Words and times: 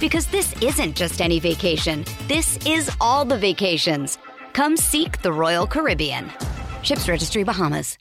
Because 0.00 0.28
this 0.28 0.54
isn't 0.62 0.94
just 0.94 1.20
any 1.20 1.40
vacation. 1.40 2.04
This 2.28 2.56
is 2.64 2.88
all 3.00 3.24
the 3.24 3.36
vacations. 3.36 4.16
Come 4.52 4.76
seek 4.76 5.20
the 5.22 5.32
Royal 5.32 5.66
Caribbean. 5.66 6.30
Ships 6.82 7.08
Registry 7.08 7.42
Bahamas. 7.42 7.98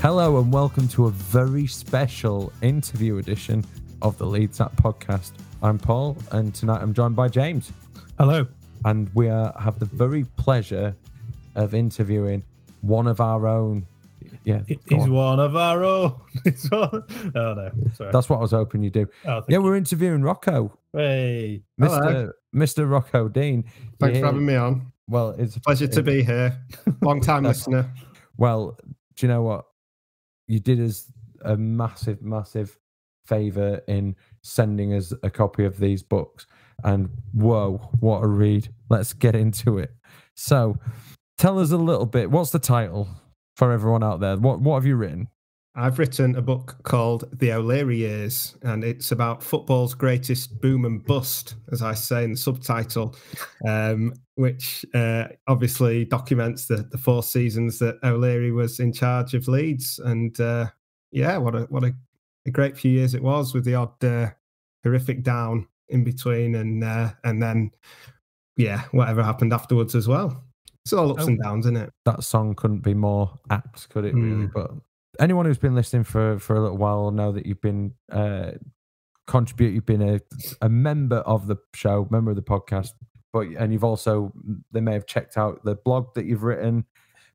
Hello 0.00 0.38
and 0.38 0.52
welcome 0.52 0.86
to 0.86 1.06
a 1.06 1.10
very 1.10 1.66
special 1.66 2.52
interview 2.62 3.18
edition 3.18 3.64
of 4.00 4.16
the 4.18 4.26
Leeds 4.26 4.60
App 4.60 4.76
podcast. 4.76 5.32
I'm 5.60 5.80
Paul, 5.80 6.16
and 6.30 6.54
tonight 6.54 6.80
I'm 6.80 6.94
joined 6.94 7.16
by 7.16 7.26
James, 7.26 7.72
Hello. 8.18 8.46
And 8.84 9.10
we 9.14 9.28
are, 9.28 9.54
have 9.58 9.78
the 9.78 9.86
very 9.86 10.24
pleasure 10.36 10.94
of 11.54 11.74
interviewing 11.74 12.42
one 12.82 13.06
of 13.06 13.20
our 13.20 13.46
own. 13.46 13.86
Yeah, 14.44 14.62
he's 14.66 14.78
on. 15.02 15.12
one 15.12 15.40
of 15.40 15.56
our 15.56 15.82
own. 15.84 16.14
It's 16.44 16.70
one- 16.70 17.02
Oh 17.34 17.54
no, 17.54 17.70
sorry. 17.94 18.12
that's 18.12 18.28
what 18.28 18.36
I 18.38 18.40
was 18.40 18.50
hoping 18.52 18.82
you'd 18.82 18.92
do. 18.92 19.08
oh, 19.26 19.42
Yeah, 19.48 19.58
you. 19.58 19.62
we're 19.62 19.76
interviewing 19.76 20.22
Rocco, 20.22 20.76
Hey. 20.92 21.62
Mr. 21.80 22.32
Mr. 22.54 22.88
Rocco 22.90 23.28
Dean. 23.28 23.64
Thanks 24.00 24.14
Yeah, 24.16 24.20
for 24.20 24.26
having 24.26 24.46
me 24.46 24.54
on. 24.54 24.92
Well, 25.08 25.30
it's 25.38 25.56
a 25.56 25.60
Pleasure 25.60 25.86
to 25.88 26.02
be 26.02 26.22
here. 26.22 26.56
Long 27.02 27.20
time 27.20 27.44
listener. 27.44 27.90
Well, 28.36 28.76
do 29.16 29.26
you 29.26 29.28
know 29.32 29.42
what? 29.42 29.64
You 30.48 30.60
did 30.60 30.80
us 30.80 31.10
a 31.42 31.56
massive, 31.56 32.22
massive 32.22 32.78
favor 33.24 33.80
in 33.88 34.14
sending 34.42 34.94
us 34.94 35.12
a 35.22 35.30
copy 35.30 35.64
of 35.64 35.78
these 35.78 36.02
books. 36.02 36.46
And 36.84 37.08
whoa, 37.32 37.78
what 38.00 38.22
a 38.22 38.26
read. 38.26 38.68
Let's 38.88 39.12
get 39.12 39.34
into 39.34 39.78
it. 39.78 39.90
So 40.34 40.78
tell 41.38 41.58
us 41.58 41.70
a 41.70 41.78
little 41.78 42.06
bit. 42.06 42.30
What's 42.30 42.50
the 42.50 42.58
title 42.58 43.08
for 43.56 43.72
everyone 43.72 44.04
out 44.04 44.20
there? 44.20 44.36
What 44.36 44.60
what 44.60 44.76
have 44.76 44.86
you 44.86 44.96
written? 44.96 45.28
I've 45.78 45.98
written 45.98 46.36
a 46.36 46.42
book 46.42 46.76
called 46.84 47.28
The 47.38 47.52
O'Leary 47.52 47.98
Years, 47.98 48.56
and 48.62 48.82
it's 48.82 49.12
about 49.12 49.42
football's 49.42 49.92
greatest 49.92 50.58
boom 50.62 50.86
and 50.86 51.04
bust, 51.04 51.56
as 51.70 51.82
I 51.82 51.92
say 51.92 52.24
in 52.24 52.30
the 52.30 52.36
subtitle, 52.38 53.14
um, 53.68 54.14
which 54.36 54.86
uh, 54.94 55.24
obviously 55.48 56.06
documents 56.06 56.66
the, 56.66 56.88
the 56.90 56.96
four 56.96 57.22
seasons 57.22 57.78
that 57.80 57.98
O'Leary 58.02 58.52
was 58.52 58.80
in 58.80 58.90
charge 58.90 59.34
of 59.34 59.48
Leeds. 59.48 60.00
And 60.02 60.40
uh, 60.40 60.68
yeah, 61.12 61.36
what 61.36 61.54
a 61.54 61.60
what 61.64 61.84
a, 61.84 61.94
a 62.46 62.50
great 62.50 62.78
few 62.78 62.90
years 62.90 63.12
it 63.12 63.22
was, 63.22 63.52
with 63.52 63.66
the 63.66 63.74
odd 63.74 64.02
uh, 64.02 64.30
horrific 64.82 65.22
down 65.22 65.68
in 65.88 66.04
between, 66.04 66.54
and 66.56 66.82
uh, 66.84 67.10
and 67.24 67.42
then 67.42 67.70
yeah, 68.56 68.82
whatever 68.92 69.22
happened 69.22 69.52
afterwards 69.52 69.94
as 69.94 70.08
well. 70.08 70.42
It's 70.84 70.92
all 70.92 71.10
ups 71.10 71.24
Oh. 71.24 71.28
and 71.28 71.42
downs, 71.42 71.66
isn't 71.66 71.76
it? 71.76 71.92
That 72.04 72.22
song 72.24 72.54
couldn't 72.54 72.80
be 72.84 72.94
more 72.94 73.38
apt, 73.50 73.88
could 73.90 74.04
it 74.04 74.14
really? 74.14 74.46
Mm. 74.46 74.52
But 74.52 74.70
anyone 75.18 75.46
who's 75.46 75.58
been 75.58 75.74
listening 75.74 76.04
for 76.04 76.38
for 76.38 76.56
a 76.56 76.60
little 76.60 76.78
while 76.78 77.02
will 77.02 77.10
know 77.10 77.32
that 77.32 77.44
you've 77.46 77.60
been 77.60 77.92
uh 78.12 78.52
contribute 79.26 79.74
you've 79.74 79.86
been 79.86 80.02
a, 80.02 80.20
a 80.62 80.68
member 80.68 81.16
of 81.18 81.48
the 81.48 81.56
show, 81.74 82.06
member 82.10 82.30
of 82.30 82.36
the 82.36 82.42
podcast, 82.42 82.90
but 83.32 83.48
and 83.58 83.72
you've 83.72 83.82
also 83.84 84.32
they 84.72 84.80
may 84.80 84.92
have 84.92 85.06
checked 85.06 85.36
out 85.36 85.64
the 85.64 85.74
blog 85.74 86.14
that 86.14 86.24
you've 86.26 86.44
written. 86.44 86.84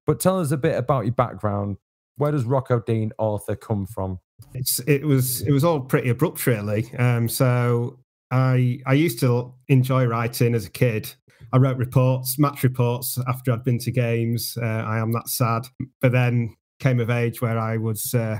But 0.07 0.19
tell 0.19 0.39
us 0.39 0.51
a 0.51 0.57
bit 0.57 0.77
about 0.77 1.05
your 1.05 1.13
background. 1.13 1.77
Where 2.17 2.31
does 2.31 2.45
Rocco 2.45 2.79
Dean 2.79 3.11
author 3.17 3.55
come 3.55 3.85
from? 3.85 4.19
it's 4.55 4.79
it 4.87 5.03
was 5.05 5.41
it 5.41 5.51
was 5.51 5.63
all 5.63 5.79
pretty 5.79 6.09
abrupt 6.09 6.47
really 6.47 6.91
um 6.97 7.29
so 7.29 7.99
i 8.31 8.79
i 8.85 8.93
used 8.93 9.19
to 9.19 9.53
enjoy 9.67 10.05
writing 10.05 10.55
as 10.55 10.65
a 10.65 10.69
kid. 10.69 11.13
I 11.53 11.57
wrote 11.57 11.77
reports 11.77 12.39
match 12.39 12.63
reports 12.63 13.17
after 13.27 13.51
i'd 13.51 13.63
been 13.63 13.79
to 13.79 13.91
games. 13.91 14.57
Uh, 14.61 14.65
i 14.65 14.97
am 14.97 15.11
that 15.13 15.29
sad. 15.29 15.67
But 15.99 16.11
then 16.11 16.55
came 16.79 16.99
of 16.99 17.09
age 17.09 17.41
where 17.41 17.59
i 17.59 17.77
was 17.77 18.13
uh, 18.13 18.39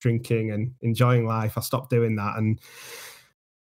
drinking 0.00 0.50
and 0.50 0.72
enjoying 0.80 1.26
life. 1.26 1.58
I 1.58 1.60
stopped 1.60 1.90
doing 1.90 2.16
that 2.16 2.36
and 2.36 2.60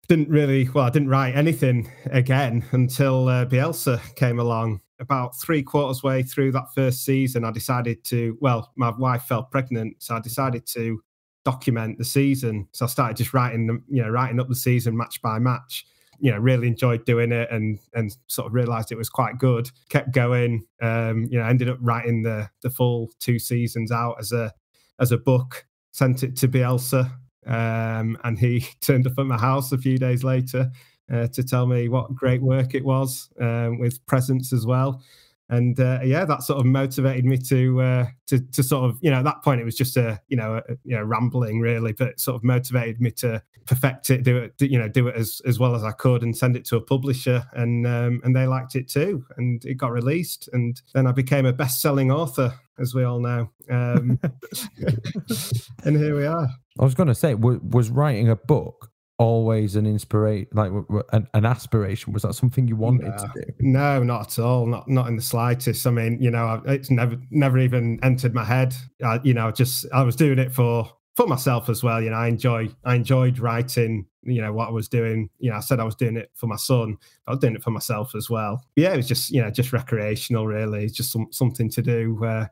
didn't 0.09 0.29
really 0.29 0.69
well 0.69 0.85
i 0.85 0.91
didn't 0.91 1.09
write 1.09 1.35
anything 1.35 1.91
again 2.07 2.65
until 2.73 3.29
uh, 3.29 3.47
bielsa 3.47 4.01
came 4.17 4.39
along. 4.39 4.81
About 5.01 5.35
three 5.41 5.63
quarters 5.63 6.03
way 6.03 6.23
through 6.23 6.53
that 6.53 6.73
first 6.75 7.05
season 7.05 7.45
i 7.45 7.51
decided 7.51 8.05
to 8.05 8.39
well 8.41 8.73
my 8.77 8.91
wife 8.91 9.23
fell 9.25 9.43
pregnant 9.43 9.97
so 9.99 10.15
i 10.15 10.21
decided 10.21 10.67
to 10.69 11.01
document 11.45 11.99
the 11.99 12.05
season. 12.05 12.67
So 12.73 12.87
I 12.87 12.89
started 12.89 13.17
just 13.17 13.35
writing 13.35 13.67
them, 13.67 13.85
you 13.89 14.03
know, 14.03 14.09
writing 14.09 14.41
up 14.41 14.49
the 14.49 14.57
season 14.57 14.97
match 14.97 15.21
by 15.23 15.39
match. 15.39 15.87
You 16.21 16.31
know, 16.31 16.39
really 16.39 16.69
enjoyed 16.69 17.05
doing 17.05 17.33
it 17.33 17.51
and 17.51 17.79
and 17.93 18.17
sort 18.29 18.47
of 18.47 18.55
realized 18.55 18.93
it 18.93 18.99
was 18.99 19.11
quite 19.11 19.39
good. 19.39 19.71
Kept 19.89 20.13
going. 20.13 20.65
Um, 20.81 21.27
you 21.31 21.39
know, 21.39 21.45
ended 21.45 21.69
up 21.69 21.79
writing 21.81 22.23
the 22.23 22.49
the 22.63 22.71
full 22.71 23.11
two 23.21 23.39
seasons 23.39 23.91
out 23.91 24.17
as 24.21 24.33
a 24.33 24.53
as 25.01 25.13
a 25.13 25.19
book. 25.19 25.67
Sent 25.91 26.23
it 26.23 26.37
to 26.37 26.49
Bielsa, 26.49 27.11
um, 27.47 28.17
and 28.25 28.39
he 28.39 28.67
turned 28.81 29.07
up 29.07 29.19
at 29.19 29.27
my 29.27 29.39
house 29.39 29.73
a 29.73 29.79
few 29.79 29.99
days 29.99 30.25
later 30.25 30.71
uh, 31.13 31.27
to 31.29 31.43
tell 31.43 31.67
me 31.67 31.89
what 31.89 32.15
great 32.15 32.43
work 32.43 32.75
it 32.75 32.85
was 32.85 33.29
um, 33.41 33.79
with 33.79 34.05
presents 34.07 34.53
as 34.53 34.67
well 34.67 35.03
and 35.49 35.79
uh, 35.79 36.01
yeah, 36.03 36.25
that 36.25 36.43
sort 36.43 36.59
of 36.59 36.67
motivated 36.67 37.25
me 37.25 37.37
to 37.39 37.81
uh, 37.81 38.07
to 38.27 38.41
to 38.41 38.63
sort 38.63 38.91
of 38.91 38.99
you 39.03 39.11
know 39.11 39.19
at 39.19 39.25
that 39.25 39.43
point 39.43 39.61
it 39.61 39.65
was 39.65 39.77
just 39.77 39.97
a 39.97 40.21
you 40.29 40.37
know 40.37 40.57
a, 40.57 40.75
you 40.85 40.97
know 40.97 41.03
rambling 41.03 41.61
really, 41.61 41.93
but 41.93 42.19
sort 42.19 42.37
of 42.37 42.45
motivated 42.45 43.01
me 43.01 43.11
to 43.13 43.43
perfect 43.67 44.11
it, 44.11 44.23
do 44.23 44.37
it, 44.37 44.55
you 44.61 44.79
know, 44.79 44.89
do 44.89 45.09
it 45.09 45.17
as 45.17 45.41
as 45.47 45.59
well 45.59 45.75
as 45.75 45.85
I 45.85 45.93
could, 45.93 46.23
and 46.23 46.37
send 46.37 46.57
it 46.57 46.65
to 46.67 46.77
a 46.77 46.81
publisher, 46.81 47.45
and 47.53 47.87
um, 47.87 48.21
and 48.25 48.35
they 48.35 48.47
liked 48.47 48.75
it 48.75 48.89
too, 48.89 49.25
and 49.37 49.65
it 49.65 49.75
got 49.75 49.93
released, 49.93 50.49
and 50.53 50.81
then 50.95 51.07
I 51.07 51.13
became 51.13 51.47
a 51.47 51.53
best 51.53 51.81
selling 51.81 52.11
author, 52.11 52.55
as 52.79 52.95
we 52.95 53.05
all 53.05 53.21
know, 53.21 53.51
um, 53.71 54.19
and 55.85 55.97
here 55.97 56.17
we 56.17 56.27
are. 56.27 56.49
I 56.79 56.85
was 56.85 56.95
going 56.95 57.09
to 57.09 57.15
say, 57.15 57.35
was, 57.35 57.59
was 57.61 57.91
writing 57.91 58.29
a 58.29 58.37
book 58.37 58.91
always 59.19 59.77
an 59.77 59.87
inspiration, 59.87 60.49
like 60.53 60.73
an, 61.13 61.29
an 61.35 61.45
aspiration? 61.45 62.13
Was 62.13 62.23
that 62.23 62.35
something 62.35 62.67
you 62.69 62.77
wanted 62.77 63.17
to 63.19 63.27
No. 63.27 63.33
do? 63.35 63.43
No, 63.61 64.03
not 64.03 64.39
at 64.39 64.39
all. 64.45 64.67
Not 64.67 64.89
not 64.89 65.09
in 65.09 65.17
the 65.17 65.23
slightest. 65.23 65.87
I 65.87 65.91
mean, 65.91 66.21
you 66.21 66.31
know, 66.31 66.63
it's 66.67 66.91
never 66.91 67.17
never 67.31 67.59
even 67.59 67.99
entered 68.03 68.35
my 68.35 68.45
head. 68.45 68.75
I, 69.05 69.21
you 69.23 69.35
know, 69.35 69.51
just 69.51 69.87
I 69.93 70.03
was 70.03 70.17
doing 70.17 70.39
it 70.39 70.53
for 70.53 70.91
for 71.17 71.27
myself 71.29 71.69
as 71.69 71.83
well. 71.83 72.03
You 72.03 72.11
know, 72.11 72.17
I 72.17 72.29
enjoy 72.29 72.69
I 72.85 72.95
enjoyed 72.97 73.39
writing. 73.39 74.07
You 74.27 74.41
know 74.41 74.53
what 74.53 74.69
I 74.69 74.73
was 74.73 74.89
doing. 74.89 75.29
You 75.39 75.51
know, 75.51 75.57
I 75.57 75.61
said 75.61 75.79
I 75.81 75.85
was 75.85 75.95
doing 75.95 76.17
it 76.17 76.31
for 76.35 76.47
my 76.47 76.57
son. 76.57 76.97
I 77.27 77.31
was 77.33 77.41
doing 77.41 77.55
it 77.55 77.63
for 77.63 77.71
myself 77.71 78.15
as 78.15 78.31
well. 78.31 78.65
Yeah, 78.75 78.95
it 78.95 78.97
was 78.97 79.07
just 79.09 79.31
you 79.31 79.43
know 79.43 79.51
just 79.51 79.73
recreational. 79.73 80.47
Really, 80.47 80.85
it's 80.85 80.95
just 80.95 81.13
some, 81.13 81.29
something 81.31 81.69
to 81.71 81.83
do 81.83 82.25
uh, 82.25 82.47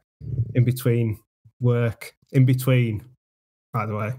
in 0.55 0.65
between 0.65 1.19
work. 1.61 2.15
In 2.33 2.45
between, 2.45 3.03
by 3.73 3.87
the 3.87 3.95
way. 3.97 4.13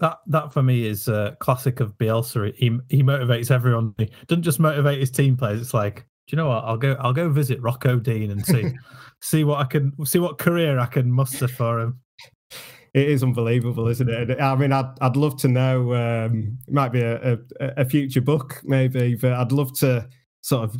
That 0.00 0.18
that 0.26 0.52
for 0.52 0.62
me 0.62 0.86
is 0.86 1.08
a 1.08 1.36
classic 1.40 1.80
of 1.80 1.96
Bielsa. 1.98 2.54
He 2.56 2.78
he 2.88 3.02
motivates 3.02 3.50
everyone. 3.50 3.94
He 3.98 4.10
doesn't 4.26 4.42
just 4.42 4.60
motivate 4.60 5.00
his 5.00 5.10
team 5.10 5.36
players. 5.36 5.60
It's 5.60 5.74
like, 5.74 5.96
do 5.96 6.04
you 6.28 6.36
know 6.36 6.48
what? 6.48 6.64
I'll 6.64 6.76
go 6.76 6.96
I'll 7.00 7.12
go 7.12 7.28
visit 7.28 7.60
Rocco 7.60 7.98
Dean 7.98 8.30
and 8.30 8.44
see 8.44 8.72
see 9.20 9.44
what 9.44 9.60
I 9.60 9.64
can 9.64 9.92
see 10.04 10.18
what 10.18 10.38
career 10.38 10.78
I 10.78 10.86
can 10.86 11.10
muster 11.10 11.48
for 11.48 11.80
him. 11.80 12.00
It 12.94 13.10
is 13.10 13.22
unbelievable, 13.22 13.88
isn't 13.88 14.08
it? 14.08 14.40
I 14.40 14.56
mean, 14.56 14.72
I'd 14.72 14.90
I'd 15.00 15.16
love 15.16 15.38
to 15.40 15.48
know. 15.48 15.94
Um, 15.94 16.58
it 16.66 16.72
might 16.72 16.92
be 16.92 17.02
a, 17.02 17.34
a, 17.34 17.38
a 17.78 17.84
future 17.84 18.22
book, 18.22 18.62
maybe, 18.64 19.14
but 19.14 19.32
I'd 19.32 19.52
love 19.52 19.76
to 19.78 20.08
sort 20.40 20.64
of 20.64 20.76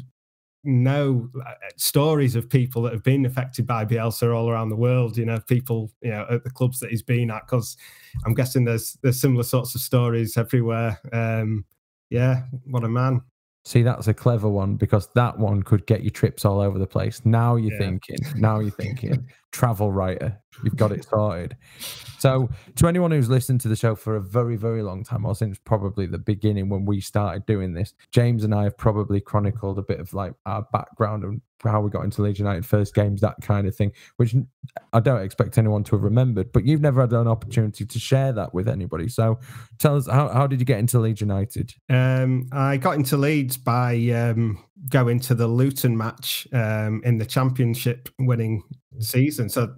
know 0.67 1.31
uh, 1.47 1.53
stories 1.77 2.37
of 2.37 2.49
people 2.49 2.83
that 2.83 2.93
have 2.93 3.03
been 3.03 3.27
affected 3.27 3.67
by 3.67 3.85
Bielsa 3.85 4.35
all 4.35 4.49
around 4.49 4.69
the 4.69 4.77
world. 4.77 5.17
You 5.17 5.27
know, 5.27 5.41
people 5.41 5.91
you 6.03 6.11
know 6.11 6.27
at 6.31 6.45
the 6.45 6.51
clubs 6.51 6.81
that 6.81 6.91
he's 6.91 7.03
been 7.03 7.31
at, 7.31 7.47
because 7.47 7.77
I'm 8.25 8.35
guessing 8.35 8.65
there's 8.65 8.99
there's 9.03 9.21
similar 9.21 9.45
sorts 9.45 9.75
of 9.75 9.81
stories 9.81 10.37
everywhere. 10.37 10.99
Um, 11.13 11.65
yeah, 12.11 12.43
what 12.65 12.85
a 12.85 12.89
man. 12.89 13.23
See, 13.67 13.83
that's 13.83 14.07
a 14.07 14.15
clever 14.15 14.49
one 14.49 14.77
because 14.77 15.09
that 15.17 15.37
one 15.37 15.61
could 15.61 15.87
get 15.87 16.05
you 16.05 16.11
trips 16.11 16.45
all 16.45 16.61
over 16.61 16.79
the 16.79 16.87
place. 16.87 17.21
Now 17.25 17.57
you're 17.57 17.73
Yeah. 17.73 17.79
thinking, 17.79 18.19
now 18.37 18.61
you're 18.61 18.71
thinking, 18.71 19.27
travel 19.51 19.91
writer, 19.91 20.41
you've 20.63 20.77
got 20.77 20.93
it 20.93 21.05
sorted. 21.05 21.57
So, 22.21 22.49
to 22.77 22.87
anyone 22.87 23.11
who's 23.11 23.29
listened 23.29 23.61
to 23.63 23.69
the 23.69 23.75
show 23.75 23.97
for 23.97 24.15
a 24.15 24.21
very, 24.21 24.55
very 24.55 24.85
long 24.85 25.03
time, 25.03 25.27
or 25.27 25.35
since 25.35 25.59
probably 25.59 26.07
the 26.07 26.17
beginning 26.17 26.69
when 26.69 26.85
we 26.85 27.01
started 27.01 27.45
doing 27.47 27.75
this, 27.75 27.93
James 28.13 28.45
and 28.45 28.55
I 28.55 28.63
have 28.63 28.79
probably 28.79 29.21
chronicled 29.21 29.81
a 29.81 29.83
bit 29.83 29.99
of 29.99 30.15
like 30.15 30.35
our 30.47 30.63
background 30.73 31.25
and 31.25 31.41
how 31.63 31.81
we 31.81 31.91
got 31.91 32.05
into 32.05 32.23
Leeds 32.23 32.39
United 32.39 32.65
first 32.65 32.95
games, 32.95 33.21
that 33.21 33.37
kind 33.43 33.67
of 33.67 33.75
thing, 33.75 33.93
which 34.17 34.35
I 34.93 35.01
don't 35.01 35.23
expect 35.23 35.59
anyone 35.59 35.85
to 35.85 35.97
have 35.97 36.05
remembered, 36.05 36.53
but 36.53 36.65
you've 36.65 36.81
never 36.81 37.01
had 37.01 37.13
an 37.13 37.29
opportunity 37.29 37.85
to 37.85 37.99
share 37.99 38.33
that 38.33 38.55
with 38.55 38.69
anybody. 38.69 39.09
So, 39.09 39.39
tell 39.79 39.97
us, 39.97 40.07
how, 40.07 40.29
how 40.29 40.47
did 40.47 40.61
you 40.61 40.67
get 40.67 40.79
into 40.79 40.99
Leeds 40.99 41.21
United? 41.21 41.75
Um, 41.89 42.49
I 42.53 42.77
got 42.77 42.97
into 42.97 43.17
Leeds 43.17 43.57
by 43.57 43.95
um, 44.11 44.63
going 44.91 45.17
into 45.17 45.35
the 45.35 45.47
Luton 45.47 45.97
match 45.97 46.47
um, 46.53 47.03
in 47.05 47.19
the 47.19 47.27
Championship 47.27 48.09
winning 48.19 48.63
season. 49.01 49.49
So 49.49 49.75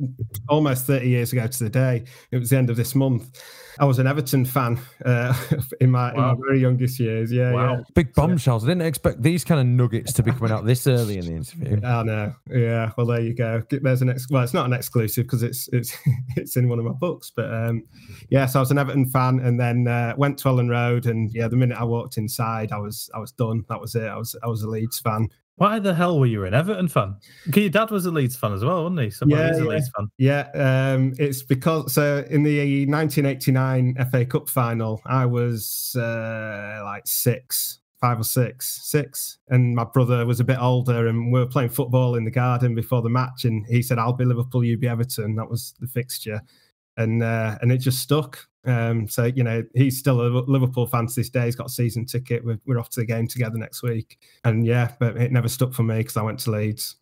almost 0.49 0.87
30 0.87 1.09
years 1.09 1.33
ago 1.33 1.47
to 1.47 1.65
the 1.65 1.71
day. 1.71 2.05
It 2.31 2.39
was 2.39 2.51
the 2.51 2.57
end 2.57 2.71
of 2.71 2.77
this 2.77 2.95
month. 2.95 3.43
I 3.81 3.85
was 3.85 4.01
an 4.01 4.09
Everton 4.09 4.45
fan 4.45 4.81
uh, 5.05 5.33
in 5.81 5.91
my 5.93 6.11
in 6.11 6.17
my 6.17 6.35
very 6.47 6.61
youngest 6.61 6.99
years. 6.99 7.31
Yeah, 7.31 7.53
Wow. 7.53 7.85
Big 7.95 8.13
bombshells. 8.13 8.65
I 8.65 8.69
didn't 8.69 8.83
expect 8.83 9.23
these 9.23 9.45
kind 9.45 9.61
of 9.61 9.67
nuggets 9.67 10.13
to 10.15 10.23
be 10.25 10.33
coming 10.33 10.51
out 10.51 10.67
this 10.67 10.87
early 10.89 11.19
in 11.19 11.27
the 11.27 11.33
interview. 11.33 11.79
yeah. 11.81 11.99
I 11.99 12.03
know. 12.03 12.35
Yeah. 12.51 12.91
Well, 12.97 13.07
there 13.07 13.21
you 13.21 13.35
go. 13.35 13.63
There's 13.71 14.03
an 14.03 14.11
ex- 14.11 14.29
well, 14.31 14.43
it's 14.43 14.55
not 14.55 14.67
an 14.67 14.73
exclusive 14.73 15.27
because 15.27 15.45
it's 15.45 15.69
it's 15.73 15.97
it's 16.37 16.57
in 16.57 16.69
one 16.69 16.81
of 16.81 16.85
my 16.85 16.93
books. 16.93 17.31
But 17.35 17.55
um, 17.55 17.85
yeah, 18.31 18.47
so 18.47 18.59
I 18.59 18.63
was 18.63 18.73
an 18.73 18.79
Everton 18.79 19.07
fan, 19.07 19.39
and 19.41 19.61
then 19.61 19.87
uh, 19.87 20.15
went 20.17 20.39
to 20.39 20.49
Elland 20.49 20.71
Road, 20.71 21.07
and 21.07 21.31
yeah, 21.33 21.47
the 21.47 21.57
minute 21.57 21.79
I 21.79 21.85
walked 21.85 22.17
inside, 22.19 22.73
I 22.73 22.79
was 22.79 23.09
I 23.15 23.19
was 23.21 23.31
done. 23.31 23.65
That 23.69 23.81
was 23.81 23.95
it. 23.95 24.09
I 24.09 24.17
was 24.17 24.35
I 24.43 24.49
was 24.49 24.63
a 24.63 24.69
Leeds 24.69 24.98
fan. 25.01 25.29
Why 25.57 25.81
the 25.81 25.93
hell 25.93 26.21
were 26.21 26.27
you 26.27 26.45
an 26.45 26.55
Everton 26.55 26.87
fan? 26.87 27.17
Your 27.53 27.69
dad 27.69 27.91
was 27.91 28.07
a 28.07 28.13
Leeds 28.13 28.37
fan 28.37 28.53
as 28.53 28.65
well, 28.65 28.85
wasn't 28.85 29.01
he? 29.01 29.11
So 29.11 29.27
Yeah, 29.27 29.51
a 29.53 29.59
yeah. 29.59 29.65
Leeds 29.65 29.91
fan. 29.97 30.09
Yeah, 30.17 30.51
um, 30.95 31.15
it's 31.19 31.43
because 31.43 31.93
so 31.93 32.25
in 32.31 32.45
the 32.45 32.87
1989 32.87 33.97
FA 34.11 34.25
Cup 34.25 34.49
final, 34.49 35.03
I 35.05 35.27
was 35.27 35.97
uh, 35.99 36.81
like 36.85 37.09
six, 37.09 37.81
five 38.01 38.21
or 38.21 38.25
six, 38.25 38.89
six, 38.89 39.39
and 39.49 39.75
my 39.75 39.83
brother 39.83 40.25
was 40.25 40.39
a 40.39 40.45
bit 40.45 40.61
older, 40.61 41.09
and 41.09 41.33
we 41.33 41.41
were 41.41 41.47
playing 41.47 41.71
football 41.71 42.15
in 42.15 42.25
the 42.25 42.31
garden 42.31 42.77
before 42.77 43.03
the 43.03 43.11
match, 43.11 43.45
and 43.45 43.67
he 43.67 43.83
said, 43.83 43.99
"I'll 43.99 44.13
be 44.13 44.25
Liverpool, 44.25 44.63
you 44.63 44.77
be 44.77 44.87
Everton." 44.87 45.35
That 45.35 45.51
was 45.51 45.75
the 45.81 45.89
fixture, 45.89 46.41
and 46.97 47.21
uh, 47.21 47.59
and 47.63 47.73
it 47.73 47.79
just 47.79 47.99
stuck. 47.99 48.47
Um, 48.69 49.09
so 49.09 49.25
you 49.25 49.43
know, 49.43 49.65
he's 49.75 49.99
still 49.99 50.21
a 50.21 50.29
Liverpool 50.29 50.87
fan 50.87 51.07
to 51.07 51.15
this 51.15 51.31
day. 51.31 51.47
He's 51.47 51.57
got 51.57 51.69
a 51.69 51.71
season 51.71 52.05
ticket. 52.05 52.45
We're, 52.45 52.61
we're 52.67 52.79
off 52.79 52.91
to 52.91 53.01
the 53.01 53.07
game 53.07 53.27
together 53.27 53.57
next 53.57 53.83
week, 53.83 54.19
and 54.45 54.67
yeah, 54.67 54.93
but 55.01 55.17
it 55.17 55.33
never 55.33 55.49
stuck 55.49 55.73
for 55.73 55.83
me 55.83 55.99
because 55.99 56.17
I 56.17 56.23
went 56.23 56.39
to 56.41 56.51
Leeds. 56.51 56.97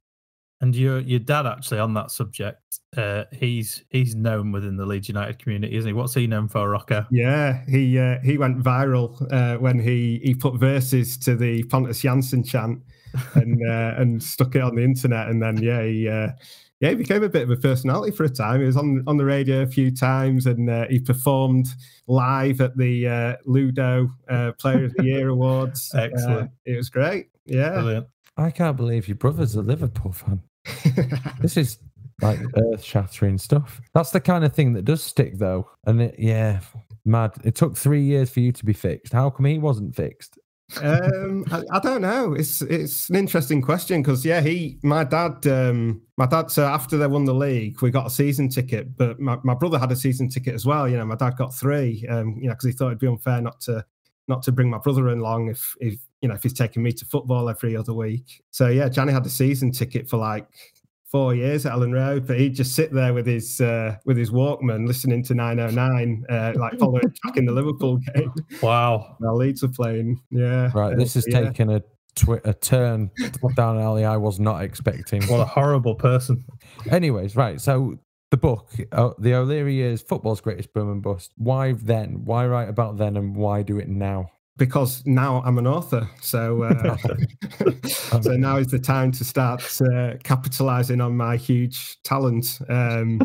And 0.61 0.75
your 0.75 1.01
your 1.01 1.19
dad 1.19 1.45
actually 1.45 1.81
on 1.81 1.93
that 1.95 2.11
subject, 2.13 2.79
uh, 2.97 3.25
he's 3.33 3.85
he's 3.91 4.15
known 4.15 4.53
within 4.53 4.77
the 4.77 4.87
Leeds 4.87 5.09
United 5.09 5.39
community, 5.41 5.77
isn't 5.77 5.89
he? 5.89 5.93
What's 5.93 6.15
he 6.15 6.27
known 6.29 6.49
for, 6.49 6.71
Rocco? 6.71 7.05
Yeah, 7.11 7.65
he 7.69 7.99
uh, 7.99 8.21
he 8.23 8.39
went 8.39 8.63
viral 8.63 9.21
uh, 9.33 9.59
when 9.59 9.79
he 9.79 10.21
he 10.23 10.35
put 10.35 10.55
verses 10.55 11.19
to 11.19 11.35
the 11.35 11.65
Pontus 11.65 12.01
Jansson 12.01 12.49
chant 12.49 12.81
and 13.35 13.61
uh, 13.69 13.95
and 13.99 14.23
stuck 14.23 14.55
it 14.55 14.63
on 14.63 14.77
the 14.77 14.85
internet, 14.85 15.29
and 15.29 15.43
then 15.43 15.59
yeah, 15.59 15.83
he 15.83 16.09
uh, 16.09 16.29
yeah 16.81 16.91
he 16.91 16.95
became 16.95 17.23
a 17.23 17.29
bit 17.29 17.43
of 17.43 17.51
a 17.51 17.57
personality 17.57 18.15
for 18.15 18.25
a 18.25 18.29
time. 18.29 18.61
He 18.61 18.67
was 18.67 18.77
on 18.77 19.03
on 19.07 19.17
the 19.17 19.25
radio 19.25 19.63
a 19.63 19.67
few 19.67 19.95
times, 19.95 20.47
and 20.47 20.69
uh, 20.69 20.87
he 20.89 20.99
performed 20.99 21.69
live 22.07 22.61
at 22.61 22.77
the 22.77 23.09
uh, 23.09 23.37
Ludo 23.45 24.11
uh, 24.29 24.53
Player 24.59 24.85
of 24.85 24.95
the 24.95 25.05
Year 25.05 25.29
awards. 25.37 25.93
Excellent. 25.95 26.51
Uh, 26.51 26.53
it 26.65 26.77
was 26.77 26.89
great. 26.89 27.29
Yeah. 27.47 27.71
Brilliant. 27.71 28.07
I 28.37 28.51
can't 28.51 28.77
believe 28.77 29.09
your 29.09 29.17
brother's 29.17 29.55
a 29.55 29.63
Liverpool 29.63 30.13
fan. 30.13 30.43
This 31.41 31.57
is 31.57 31.79
like 32.23 32.39
earth 32.57 32.83
shattering 32.83 33.39
stuff. 33.39 33.81
That's 33.95 34.11
the 34.11 34.21
kind 34.21 34.45
of 34.45 34.53
thing 34.53 34.73
that 34.73 34.85
does 34.85 35.03
stick, 35.03 35.39
though. 35.39 35.71
And 35.87 36.01
it, 36.03 36.17
yeah, 36.19 36.61
mad. 37.05 37.33
It 37.45 37.55
took 37.55 37.77
three 37.77 38.03
years 38.03 38.31
for 38.31 38.41
you 38.41 38.53
to 38.53 38.65
be 38.65 38.73
fixed. 38.73 39.13
How 39.13 39.31
come 39.31 39.47
he 39.47 39.59
wasn't 39.59 39.95
fixed? 39.95 40.39
Um, 40.83 41.45
I, 41.51 41.63
I 41.73 41.79
don't 41.79 42.03
know. 42.03 42.35
It's 42.35 42.61
it's 42.63 43.09
an 43.09 43.17
interesting 43.17 43.63
question 43.63 44.03
because 44.03 44.25
yeah, 44.25 44.41
he 44.41 44.79
my 44.83 45.05
dad 45.05 45.47
um 45.47 46.03
my 46.17 46.27
dad 46.27 46.51
so 46.51 46.65
after 46.65 46.99
they 46.99 47.07
won 47.07 47.25
the 47.25 47.35
league, 47.35 47.81
we 47.83 47.91
got 47.91 48.07
a 48.07 48.11
season 48.11 48.49
ticket, 48.49 48.97
but 48.97 49.21
my, 49.21 49.39
my 49.45 49.55
brother 49.55 49.79
had 49.79 49.93
a 49.93 49.97
season 49.97 50.29
ticket 50.29 50.55
as 50.55 50.67
well. 50.67 50.89
You 50.89 50.97
know, 50.97 51.07
my 51.07 51.15
dad 51.15 51.37
got 51.37 51.55
three. 51.55 52.05
Um, 52.09 52.37
you 52.41 52.49
know, 52.49 52.55
because 52.55 52.67
he 52.67 52.73
thought 52.73 52.89
it'd 52.89 52.99
be 52.99 53.07
unfair 53.07 53.41
not 53.41 53.61
to 53.63 53.85
not 54.29 54.43
to 54.43 54.53
bring 54.53 54.69
my 54.69 54.79
brother 54.79 55.07
along 55.09 55.49
if 55.49 55.77
if 55.81 56.01
you 56.21 56.29
know 56.29 56.35
if 56.35 56.43
he's 56.43 56.53
taking 56.53 56.83
me 56.83 56.93
to 56.93 57.05
football 57.05 57.49
every 57.49 57.77
other 57.77 57.95
week. 57.95 58.43
So 58.51 58.69
yeah, 58.69 58.89
Johnny 58.89 59.13
had 59.13 59.25
a 59.25 59.31
season 59.31 59.71
ticket 59.71 60.09
for 60.09 60.17
like 60.17 60.49
four 61.11 61.35
years 61.35 61.65
at 61.67 61.73
Elland 61.73 61.95
Road, 61.95 62.27
but 62.27 62.39
he'd 62.39 62.55
just 62.55 62.75
sit 62.75 62.93
there 62.93 63.15
with 63.15 63.27
his 63.27 63.61
uh, 63.61 63.97
with 64.05 64.17
his 64.17 64.31
Walkman 64.31 64.87
listening 64.87 65.23
to 65.25 65.35
909, 65.35 66.25
uh, 66.29 66.53
like 66.57 66.75
following 66.79 67.13
track 67.23 67.37
in 67.37 67.45
the 67.47 67.53
Liverpool 67.53 67.99
game. 68.15 68.33
Wow. 68.63 69.17
While 69.19 69.37
Leeds 69.37 69.63
were 69.63 69.69
playing. 69.69 70.21
Yeah. 70.31 70.71
Right, 70.75 70.97
this 70.97 71.15
Uh, 71.17 71.19
has 71.19 71.27
yeah. 71.29 71.41
taken 71.41 71.71
a 71.71 71.83
twi- 72.17 72.41
a 72.45 72.53
turn 72.55 73.11
down 73.57 73.77
an 73.77 73.83
alley 73.83 74.05
I 74.05 74.17
was 74.17 74.41
not 74.41 74.63
expecting. 74.63 75.23
What 75.25 75.41
a 75.41 75.45
horrible 75.45 75.95
person. 75.95 76.45
Anyways, 76.91 77.37
right. 77.37 77.61
So 77.61 77.99
the 78.31 78.37
book, 78.37 78.71
uh, 78.93 79.11
the 79.21 79.35
O'Leary 79.35 79.75
years, 79.75 80.03
football's 80.03 80.41
greatest 80.41 80.73
boom 80.73 80.91
and 80.91 81.03
bust. 81.03 81.33
Why 81.37 81.73
then? 81.73 82.25
Why 82.25 82.47
write 82.47 82.69
about 82.69 82.97
then, 82.97 83.17
and 83.17 83.37
why 83.37 83.63
do 83.63 83.79
it 83.79 83.89
now? 83.89 84.31
Because 84.57 85.05
now 85.07 85.43
I'm 85.45 85.59
an 85.59 85.67
author. 85.67 86.09
So, 86.21 86.63
uh, 86.63 86.97
so 88.21 88.37
now 88.37 88.57
is 88.57 88.69
the 88.69 88.79
time 88.79 89.13
to 89.13 89.25
start 89.25 89.63
uh, 89.81 90.15
capitalizing 90.23 91.01
on 91.01 91.17
my 91.17 91.37
huge 91.37 92.03
talent. 92.03 92.59
Um, 92.69 93.21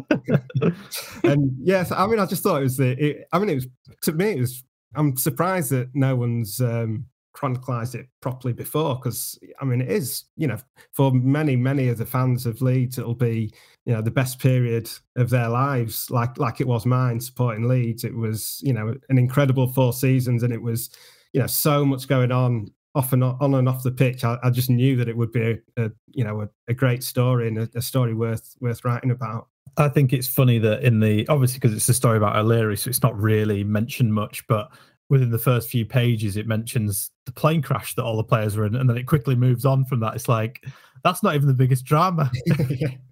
and 1.23 1.51
yes, 1.59 1.91
I 1.91 2.05
mean, 2.07 2.19
I 2.19 2.25
just 2.25 2.43
thought 2.43 2.57
it 2.57 2.63
was 2.63 2.77
the. 2.77 3.03
It, 3.03 3.27
I 3.31 3.39
mean, 3.39 3.49
it 3.49 3.55
was 3.55 3.67
to 4.03 4.11
me. 4.11 4.31
It 4.31 4.39
was. 4.39 4.63
I'm 4.93 5.15
surprised 5.15 5.71
that 5.71 5.89
no 5.93 6.17
one's 6.17 6.59
um, 6.59 7.05
chronicalized 7.33 7.95
it 7.95 8.07
properly 8.19 8.51
before, 8.53 8.95
because 8.95 9.39
I 9.61 9.65
mean, 9.65 9.79
it 9.79 9.89
is. 9.89 10.25
You 10.35 10.47
know, 10.47 10.57
for 10.91 11.13
many, 11.13 11.55
many 11.55 11.87
of 11.87 11.97
the 11.97 12.05
fans 12.05 12.45
of 12.45 12.61
Leeds, 12.61 12.97
it'll 12.97 13.15
be 13.15 13.53
you 13.85 13.93
know 13.93 14.01
the 14.01 14.11
best 14.11 14.39
period 14.39 14.89
of 15.15 15.29
their 15.29 15.47
lives, 15.47 16.11
like 16.11 16.37
like 16.37 16.59
it 16.59 16.67
was 16.67 16.85
mine 16.85 17.21
supporting 17.21 17.69
Leeds. 17.69 18.03
It 18.03 18.15
was 18.15 18.59
you 18.61 18.73
know 18.73 18.95
an 19.07 19.17
incredible 19.17 19.67
four 19.67 19.93
seasons, 19.93 20.43
and 20.43 20.51
it 20.51 20.61
was 20.61 20.89
you 21.33 21.39
know 21.39 21.47
so 21.47 21.85
much 21.85 22.07
going 22.07 22.31
on 22.31 22.71
off 22.93 23.13
and 23.13 23.23
on, 23.23 23.37
on 23.39 23.53
and 23.55 23.69
off 23.69 23.83
the 23.83 23.91
pitch. 23.91 24.23
I, 24.23 24.37
I 24.43 24.49
just 24.49 24.69
knew 24.69 24.95
that 24.97 25.07
it 25.07 25.15
would 25.15 25.31
be 25.31 25.41
a, 25.41 25.85
a 25.85 25.91
you 26.07 26.23
know 26.23 26.41
a, 26.41 26.49
a 26.67 26.73
great 26.73 27.03
story 27.03 27.47
and 27.47 27.57
a, 27.57 27.69
a 27.75 27.81
story 27.81 28.13
worth 28.13 28.55
worth 28.59 28.83
writing 28.83 29.11
about. 29.11 29.47
I 29.77 29.87
think 29.87 30.11
it's 30.11 30.27
funny 30.27 30.59
that 30.59 30.83
in 30.83 30.99
the 30.99 31.27
obviously 31.27 31.59
because 31.59 31.75
it's 31.75 31.87
a 31.87 31.93
story 31.93 32.17
about 32.17 32.35
O'Leary, 32.35 32.77
so 32.77 32.89
it's 32.89 33.03
not 33.03 33.17
really 33.17 33.63
mentioned 33.63 34.13
much, 34.13 34.45
but 34.47 34.69
within 35.09 35.29
the 35.29 35.37
first 35.37 35.69
few 35.69 35.85
pages, 35.85 36.37
it 36.37 36.47
mentions 36.47 37.11
the 37.25 37.31
plane 37.33 37.61
crash 37.61 37.95
that 37.95 38.03
all 38.03 38.17
the 38.17 38.23
players 38.23 38.55
were 38.55 38.65
in, 38.65 38.75
and 38.75 38.89
then 38.89 38.97
it 38.97 39.07
quickly 39.07 39.35
moves 39.35 39.65
on 39.65 39.85
from 39.85 39.99
that. 40.01 40.15
It's 40.15 40.27
like 40.27 40.65
that's 41.03 41.23
not 41.23 41.35
even 41.35 41.47
the 41.47 41.53
biggest 41.53 41.85
drama. 41.85 42.31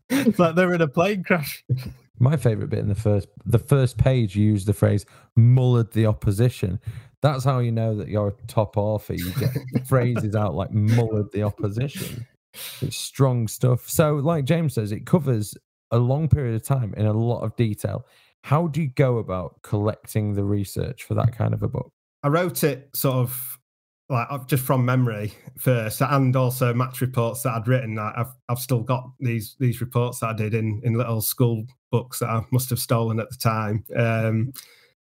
it's 0.09 0.39
like 0.39 0.55
they're 0.55 0.73
in 0.73 0.81
a 0.81 0.87
plane 0.87 1.23
crash. 1.23 1.63
My 2.19 2.35
favorite 2.37 2.69
bit 2.69 2.79
in 2.79 2.89
the 2.89 2.95
first 2.95 3.27
the 3.45 3.59
first 3.59 3.97
page 3.97 4.35
you 4.35 4.45
use 4.45 4.65
the 4.65 4.73
phrase 4.73 5.05
mullered 5.37 5.91
the 5.91 6.05
opposition. 6.05 6.79
That's 7.21 7.43
how 7.43 7.59
you 7.59 7.71
know 7.71 7.95
that 7.95 8.07
you're 8.07 8.29
a 8.29 8.47
top 8.47 8.77
author. 8.77 9.13
You 9.13 9.31
get 9.33 9.51
phrases 9.87 10.35
out 10.35 10.55
like 10.55 10.71
mullered 10.71 11.31
the 11.31 11.43
opposition. 11.43 12.25
It's 12.81 12.97
strong 12.97 13.47
stuff. 13.47 13.89
So, 13.89 14.15
like 14.15 14.45
James 14.45 14.73
says, 14.73 14.91
it 14.91 15.05
covers 15.05 15.55
a 15.91 15.97
long 15.97 16.27
period 16.27 16.55
of 16.55 16.63
time 16.63 16.93
in 16.95 17.05
a 17.05 17.13
lot 17.13 17.41
of 17.41 17.55
detail. 17.55 18.05
How 18.43 18.67
do 18.67 18.81
you 18.81 18.87
go 18.87 19.17
about 19.17 19.61
collecting 19.63 20.33
the 20.33 20.43
research 20.43 21.03
for 21.03 21.13
that 21.15 21.35
kind 21.35 21.53
of 21.53 21.61
a 21.61 21.67
book? 21.67 21.91
I 22.23 22.29
wrote 22.29 22.63
it 22.63 22.89
sort 22.95 23.15
of 23.15 23.58
like 24.09 24.27
just 24.47 24.63
from 24.63 24.83
memory 24.83 25.33
first, 25.57 26.01
and 26.01 26.35
also 26.35 26.73
match 26.73 26.99
reports 27.01 27.43
that 27.43 27.53
I'd 27.53 27.67
written. 27.67 27.99
I've 27.99 28.33
I've 28.49 28.59
still 28.59 28.81
got 28.81 29.09
these 29.19 29.55
these 29.59 29.81
reports 29.81 30.19
that 30.19 30.29
I 30.29 30.33
did 30.33 30.53
in 30.53 30.81
in 30.83 30.95
little 30.95 31.21
school 31.21 31.65
books 31.91 32.19
that 32.19 32.29
I 32.29 32.41
must 32.51 32.69
have 32.71 32.79
stolen 32.79 33.19
at 33.19 33.29
the 33.29 33.37
time. 33.37 33.85
Um, 33.95 34.53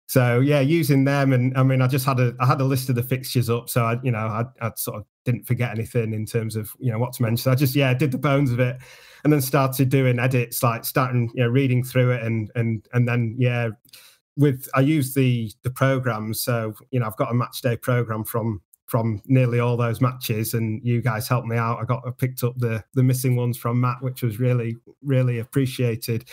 so 0.06 0.40
yeah, 0.40 0.60
using 0.60 1.04
them, 1.04 1.32
and 1.32 1.56
I 1.56 1.62
mean, 1.62 1.82
I 1.82 1.86
just 1.86 2.06
had 2.06 2.20
a 2.20 2.34
I 2.38 2.46
had 2.46 2.60
a 2.60 2.64
list 2.64 2.88
of 2.90 2.96
the 2.96 3.02
fixtures 3.02 3.48
up, 3.48 3.70
so 3.70 3.84
I 3.84 3.98
you 4.02 4.10
know 4.10 4.18
I 4.18 4.44
I 4.60 4.72
sort 4.76 4.98
of 4.98 5.06
didn't 5.24 5.46
forget 5.46 5.70
anything 5.70 6.12
in 6.12 6.26
terms 6.26 6.54
of 6.54 6.74
you 6.78 6.92
know 6.92 6.98
what 6.98 7.14
to 7.14 7.22
mention. 7.22 7.50
I 7.50 7.54
just 7.54 7.74
yeah 7.74 7.94
did 7.94 8.12
the 8.12 8.18
bones 8.18 8.50
of 8.50 8.60
it, 8.60 8.78
and 9.24 9.32
then 9.32 9.40
started 9.40 9.88
doing 9.88 10.18
edits, 10.18 10.62
like 10.62 10.84
starting 10.84 11.30
you 11.34 11.44
know 11.44 11.48
reading 11.48 11.82
through 11.82 12.10
it, 12.12 12.22
and 12.22 12.50
and 12.54 12.86
and 12.92 13.08
then 13.08 13.36
yeah, 13.38 13.70
with 14.36 14.68
I 14.74 14.80
use 14.80 15.14
the 15.14 15.50
the 15.62 15.70
programs. 15.70 16.42
So 16.42 16.74
you 16.90 17.00
know 17.00 17.06
I've 17.06 17.16
got 17.16 17.30
a 17.30 17.34
match 17.34 17.62
day 17.62 17.76
program 17.76 18.24
from 18.24 18.62
from 18.88 19.22
nearly 19.26 19.60
all 19.60 19.76
those 19.76 20.00
matches, 20.00 20.54
and 20.54 20.84
you 20.84 21.00
guys 21.00 21.28
helped 21.28 21.46
me 21.46 21.56
out. 21.56 21.78
I 21.78 21.84
got 21.84 22.02
I 22.06 22.10
picked 22.10 22.42
up 22.42 22.54
the 22.58 22.82
the 22.94 23.02
missing 23.02 23.36
ones 23.36 23.56
from 23.56 23.80
Matt, 23.80 24.02
which 24.02 24.22
was 24.22 24.40
really 24.40 24.76
really 25.02 25.38
appreciated 25.38 26.24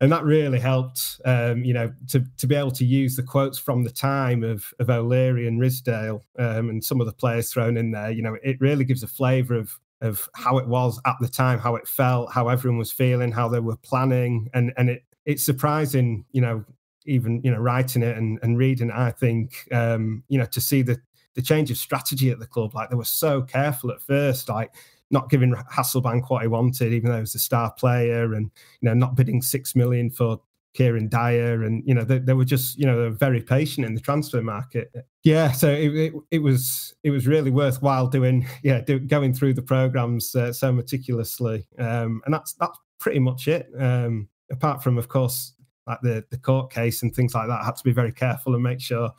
and 0.00 0.12
that 0.12 0.24
really 0.24 0.58
helped. 0.58 1.20
Um, 1.24 1.64
you 1.64 1.72
know, 1.72 1.92
to 2.08 2.24
to 2.36 2.46
be 2.46 2.54
able 2.54 2.70
to 2.72 2.84
use 2.84 3.16
the 3.16 3.22
quotes 3.22 3.58
from 3.58 3.84
the 3.84 3.90
time 3.90 4.42
of 4.42 4.72
of 4.78 4.90
O'Leary 4.90 5.46
and 5.48 5.60
Ridsdale 5.60 6.20
um, 6.38 6.68
and 6.68 6.84
some 6.84 7.00
of 7.00 7.06
the 7.06 7.12
players 7.12 7.52
thrown 7.52 7.76
in 7.76 7.90
there. 7.90 8.10
You 8.10 8.22
know, 8.22 8.36
it 8.42 8.60
really 8.60 8.84
gives 8.84 9.02
a 9.02 9.08
flavour 9.08 9.54
of 9.54 9.78
of 10.00 10.28
how 10.34 10.58
it 10.58 10.68
was 10.68 11.00
at 11.06 11.16
the 11.20 11.28
time, 11.28 11.58
how 11.58 11.76
it 11.76 11.88
felt, 11.88 12.32
how 12.32 12.48
everyone 12.48 12.78
was 12.78 12.92
feeling, 12.92 13.32
how 13.32 13.48
they 13.48 13.60
were 13.60 13.76
planning, 13.76 14.50
and 14.52 14.72
and 14.76 14.90
it 14.90 15.04
it's 15.24 15.44
surprising. 15.44 16.24
You 16.32 16.42
know, 16.42 16.64
even 17.06 17.40
you 17.42 17.50
know 17.50 17.58
writing 17.58 18.02
it 18.02 18.16
and, 18.16 18.38
and 18.42 18.58
reading 18.58 18.90
it, 18.90 18.96
I 18.96 19.10
think 19.10 19.68
um, 19.72 20.24
you 20.28 20.38
know 20.38 20.46
to 20.46 20.60
see 20.60 20.82
the 20.82 21.00
the 21.34 21.42
change 21.42 21.70
of 21.70 21.76
strategy 21.76 22.30
at 22.30 22.38
the 22.38 22.46
club. 22.46 22.74
Like 22.74 22.90
they 22.90 22.96
were 22.96 23.04
so 23.04 23.42
careful 23.42 23.90
at 23.90 24.00
first, 24.00 24.48
like 24.48 24.72
not 25.10 25.30
giving 25.30 25.52
Hasselbaink 25.52 26.28
what 26.28 26.42
he 26.42 26.48
wanted, 26.48 26.92
even 26.92 27.10
though 27.10 27.16
he 27.16 27.20
was 27.20 27.34
a 27.34 27.38
star 27.38 27.72
player, 27.72 28.34
and 28.34 28.50
you 28.80 28.88
know, 28.88 28.94
not 28.94 29.16
bidding 29.16 29.42
six 29.42 29.74
million 29.74 30.10
for 30.10 30.40
Kieran 30.74 31.08
Dyer, 31.08 31.62
and 31.62 31.82
you 31.86 31.94
know, 31.94 32.04
they, 32.04 32.18
they 32.18 32.34
were 32.34 32.44
just 32.44 32.78
you 32.78 32.86
know 32.86 32.96
they 32.96 33.08
were 33.08 33.16
very 33.16 33.40
patient 33.40 33.86
in 33.86 33.94
the 33.94 34.00
transfer 34.00 34.42
market. 34.42 34.92
Yeah, 35.22 35.52
so 35.52 35.70
it, 35.70 35.94
it, 35.94 36.12
it 36.30 36.38
was 36.40 36.94
it 37.02 37.10
was 37.10 37.26
really 37.26 37.50
worthwhile 37.50 38.08
doing 38.08 38.46
yeah 38.62 38.80
do, 38.80 38.98
going 38.98 39.34
through 39.34 39.54
the 39.54 39.62
programs 39.62 40.34
uh, 40.34 40.52
so 40.52 40.72
meticulously, 40.72 41.66
um, 41.78 42.22
and 42.24 42.34
that's 42.34 42.54
that's 42.54 42.78
pretty 42.98 43.20
much 43.20 43.48
it. 43.48 43.68
Um, 43.78 44.28
apart 44.50 44.82
from, 44.82 44.98
of 44.98 45.08
course, 45.08 45.54
like 45.86 46.00
the 46.02 46.24
the 46.30 46.38
court 46.38 46.72
case 46.72 47.02
and 47.02 47.14
things 47.14 47.34
like 47.34 47.48
that, 47.48 47.60
I 47.60 47.64
had 47.64 47.76
to 47.76 47.84
be 47.84 47.92
very 47.92 48.12
careful 48.12 48.54
and 48.54 48.62
make 48.62 48.80
sure 48.80 49.10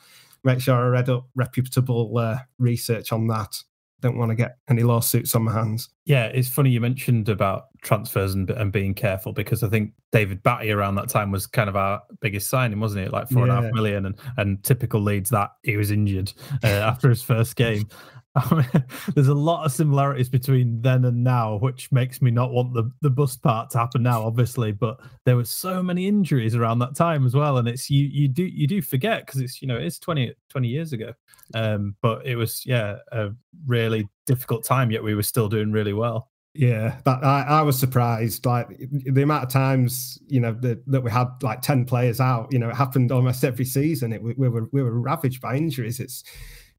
make 0.46 0.62
sure 0.62 0.76
I 0.76 0.88
read 0.88 1.10
up 1.10 1.28
reputable 1.36 2.18
uh, 2.18 2.38
research 2.60 3.12
on 3.12 3.28
that 3.28 3.56
don't 4.06 4.18
want 4.18 4.30
to 4.30 4.36
get 4.36 4.58
any 4.70 4.84
lawsuits 4.84 5.34
on 5.36 5.44
my 5.44 5.52
hands. 5.52 5.90
Yeah, 6.06 6.26
it's 6.26 6.48
funny 6.48 6.70
you 6.70 6.80
mentioned 6.80 7.28
about 7.28 7.66
transfers 7.82 8.36
and, 8.36 8.50
and 8.52 8.72
being 8.72 8.94
careful 8.94 9.34
because 9.34 9.64
I 9.64 9.70
think 9.70 9.94
David 10.12 10.44
Batty 10.44 10.72
around 10.72 10.96
that 10.96 11.10
time 11.10 11.32
was 11.32 11.48
kind 11.48 11.70
of 11.70 11.76
our 11.76 12.02
biggest 12.22 12.50
signing, 12.50 12.80
wasn't 12.80 13.08
it? 13.08 13.12
Like 13.12 13.30
four 13.30 13.48
yeah. 13.48 13.56
and 13.56 13.66
a 13.66 13.68
half 13.68 13.74
million, 13.74 14.06
and 14.06 14.16
and 14.38 14.64
typical 14.64 15.02
Leeds 15.02 15.32
that 15.32 15.52
he 15.64 15.76
was 15.76 15.90
injured 15.90 16.32
uh, 16.64 16.68
after 16.68 17.10
his 17.10 17.24
first 17.24 17.56
game. 17.56 17.88
there's 19.16 19.30
a 19.30 19.34
lot 19.34 19.66
of 19.66 19.72
similarities 19.72 20.28
between 20.28 20.82
then 20.82 21.06
and 21.06 21.24
now, 21.24 21.58
which 21.58 21.92
makes 21.92 22.22
me 22.22 22.32
not 22.32 22.52
want 22.52 22.74
the, 22.74 22.92
the 23.02 23.10
bust 23.10 23.42
part 23.42 23.70
to 23.70 23.78
happen 23.78 24.04
now, 24.04 24.24
obviously. 24.24 24.72
But 24.74 25.00
there 25.26 25.38
were 25.38 25.46
so 25.46 25.82
many 25.82 26.08
injuries 26.08 26.54
around 26.54 26.80
that 26.80 26.96
time 26.96 27.26
as 27.26 27.34
well, 27.34 27.58
and 27.58 27.68
it's 27.68 27.90
you 27.90 28.06
you 28.06 28.28
do 28.28 28.44
you 28.44 28.68
do 28.68 28.82
forget 28.82 29.26
because 29.26 29.40
it's 29.40 29.62
you 29.62 29.68
know 29.68 29.78
it's 29.78 30.00
20, 30.00 30.34
20 30.50 30.68
years 30.68 30.92
ago, 30.92 31.14
um, 31.54 31.96
but 32.02 32.26
it 32.26 32.36
was 32.36 32.66
yeah 32.66 32.98
a 33.12 33.30
really 33.66 34.08
difficult 34.26 34.66
time. 34.66 34.92
Yet 34.92 35.04
we 35.04 35.16
were 35.16 35.24
still 35.24 35.48
doing 35.48 35.72
really 35.72 35.94
well. 35.94 36.30
Yeah, 36.54 36.98
that 37.04 37.24
I, 37.24 37.42
I 37.44 37.62
was 37.62 37.78
surprised. 37.78 38.46
Like 38.46 38.68
the 38.90 39.22
amount 39.22 39.44
of 39.44 39.50
times, 39.50 40.18
you 40.28 40.40
know, 40.40 40.54
the, 40.54 40.82
that 40.88 41.02
we 41.02 41.12
had 41.12 41.28
like 41.42 41.62
ten 41.62 41.86
players 41.86 42.20
out. 42.20 42.52
You 42.52 42.60
know, 42.60 42.70
it 42.70 42.76
happened 42.76 43.14
almost 43.14 43.46
every 43.46 43.66
season. 43.66 44.12
It 44.12 44.22
we, 44.22 44.34
we 44.34 44.50
were 44.50 44.68
we 44.74 44.84
were 44.84 45.00
ravaged 45.00 45.42
by 45.42 45.56
injuries. 45.56 46.00
It's 46.02 46.24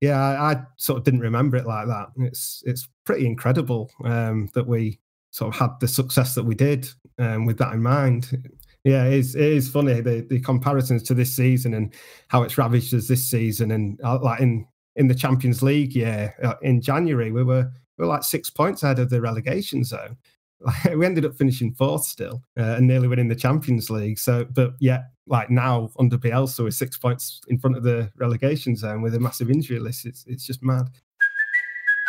yeah, 0.01 0.21
I, 0.21 0.53
I, 0.53 0.63
sort 0.77 0.99
of 0.99 1.05
didn't 1.05 1.21
remember 1.21 1.57
it 1.57 1.67
like 1.67 1.87
that. 1.87 2.09
It's 2.19 2.63
it's 2.67 2.89
pretty 3.05 3.27
incredible 3.27 3.91
um, 4.05 4.49
that 4.55 4.67
we 4.67 5.01
sort 5.31 5.55
of 5.55 5.61
had 5.61 5.71
the 5.81 5.89
success 5.89 6.35
that 6.35 6.45
we 6.45 6.55
did 6.55 6.89
um, 7.19 7.47
with 7.47 7.59
that 7.59 7.73
in 7.73 7.83
mind. 7.83 8.51
Yeah, 8.85 9.07
it 9.07 9.15
is, 9.15 9.35
it 9.35 9.43
is 9.43 9.69
funny 9.69 10.01
the 10.01 10.27
the 10.29 10.41
comparisons 10.41 11.03
to 11.05 11.15
this 11.15 11.35
season 11.35 11.75
and 11.75 11.95
how 12.29 12.43
it's 12.43 12.59
ravaged 12.59 12.95
us 12.95 13.09
this 13.09 13.27
season, 13.27 13.71
and 13.71 13.99
uh, 14.05 14.19
like 14.21 14.41
in 14.41 14.67
in 14.97 15.09
the 15.09 15.15
Champions 15.15 15.63
League, 15.63 15.95
yeah, 15.95 16.31
uh, 16.43 16.55
in 16.63 16.81
January 16.81 17.33
we 17.33 17.43
were 17.43 17.71
we 17.99 18.05
were 18.05 18.13
like 18.13 18.23
six 18.23 18.51
points 18.51 18.83
ahead 18.83 18.99
of 18.99 19.11
the 19.11 19.21
relegation 19.21 19.83
zone. 19.83 20.17
we 20.95 21.05
ended 21.05 21.25
up 21.25 21.35
finishing 21.35 21.75
fourth 21.75 22.05
still 22.05 22.43
uh, 22.59 22.77
and 22.77 22.87
nearly 22.87 23.09
winning 23.09 23.29
the 23.29 23.35
Champions 23.35 23.91
League. 23.91 24.19
So, 24.19 24.45
but 24.45 24.73
yeah, 24.81 25.03
like 25.27 25.51
now 25.51 25.91
under 25.99 26.17
Bielsa 26.17 26.65
with 26.65 26.75
six 26.75 26.97
points 26.97 27.41
in 27.49 27.59
front 27.59 27.77
of 27.77 27.83
the 27.83 28.11
relegation 28.17 28.77
zone 28.77 29.03
with 29.03 29.15
a 29.15 29.21
massive 29.21 29.51
injury 29.51 29.79
list, 29.79 30.07
it's 30.07 30.25
it's 30.27 30.47
just 30.47 30.63
mad. 30.63 30.89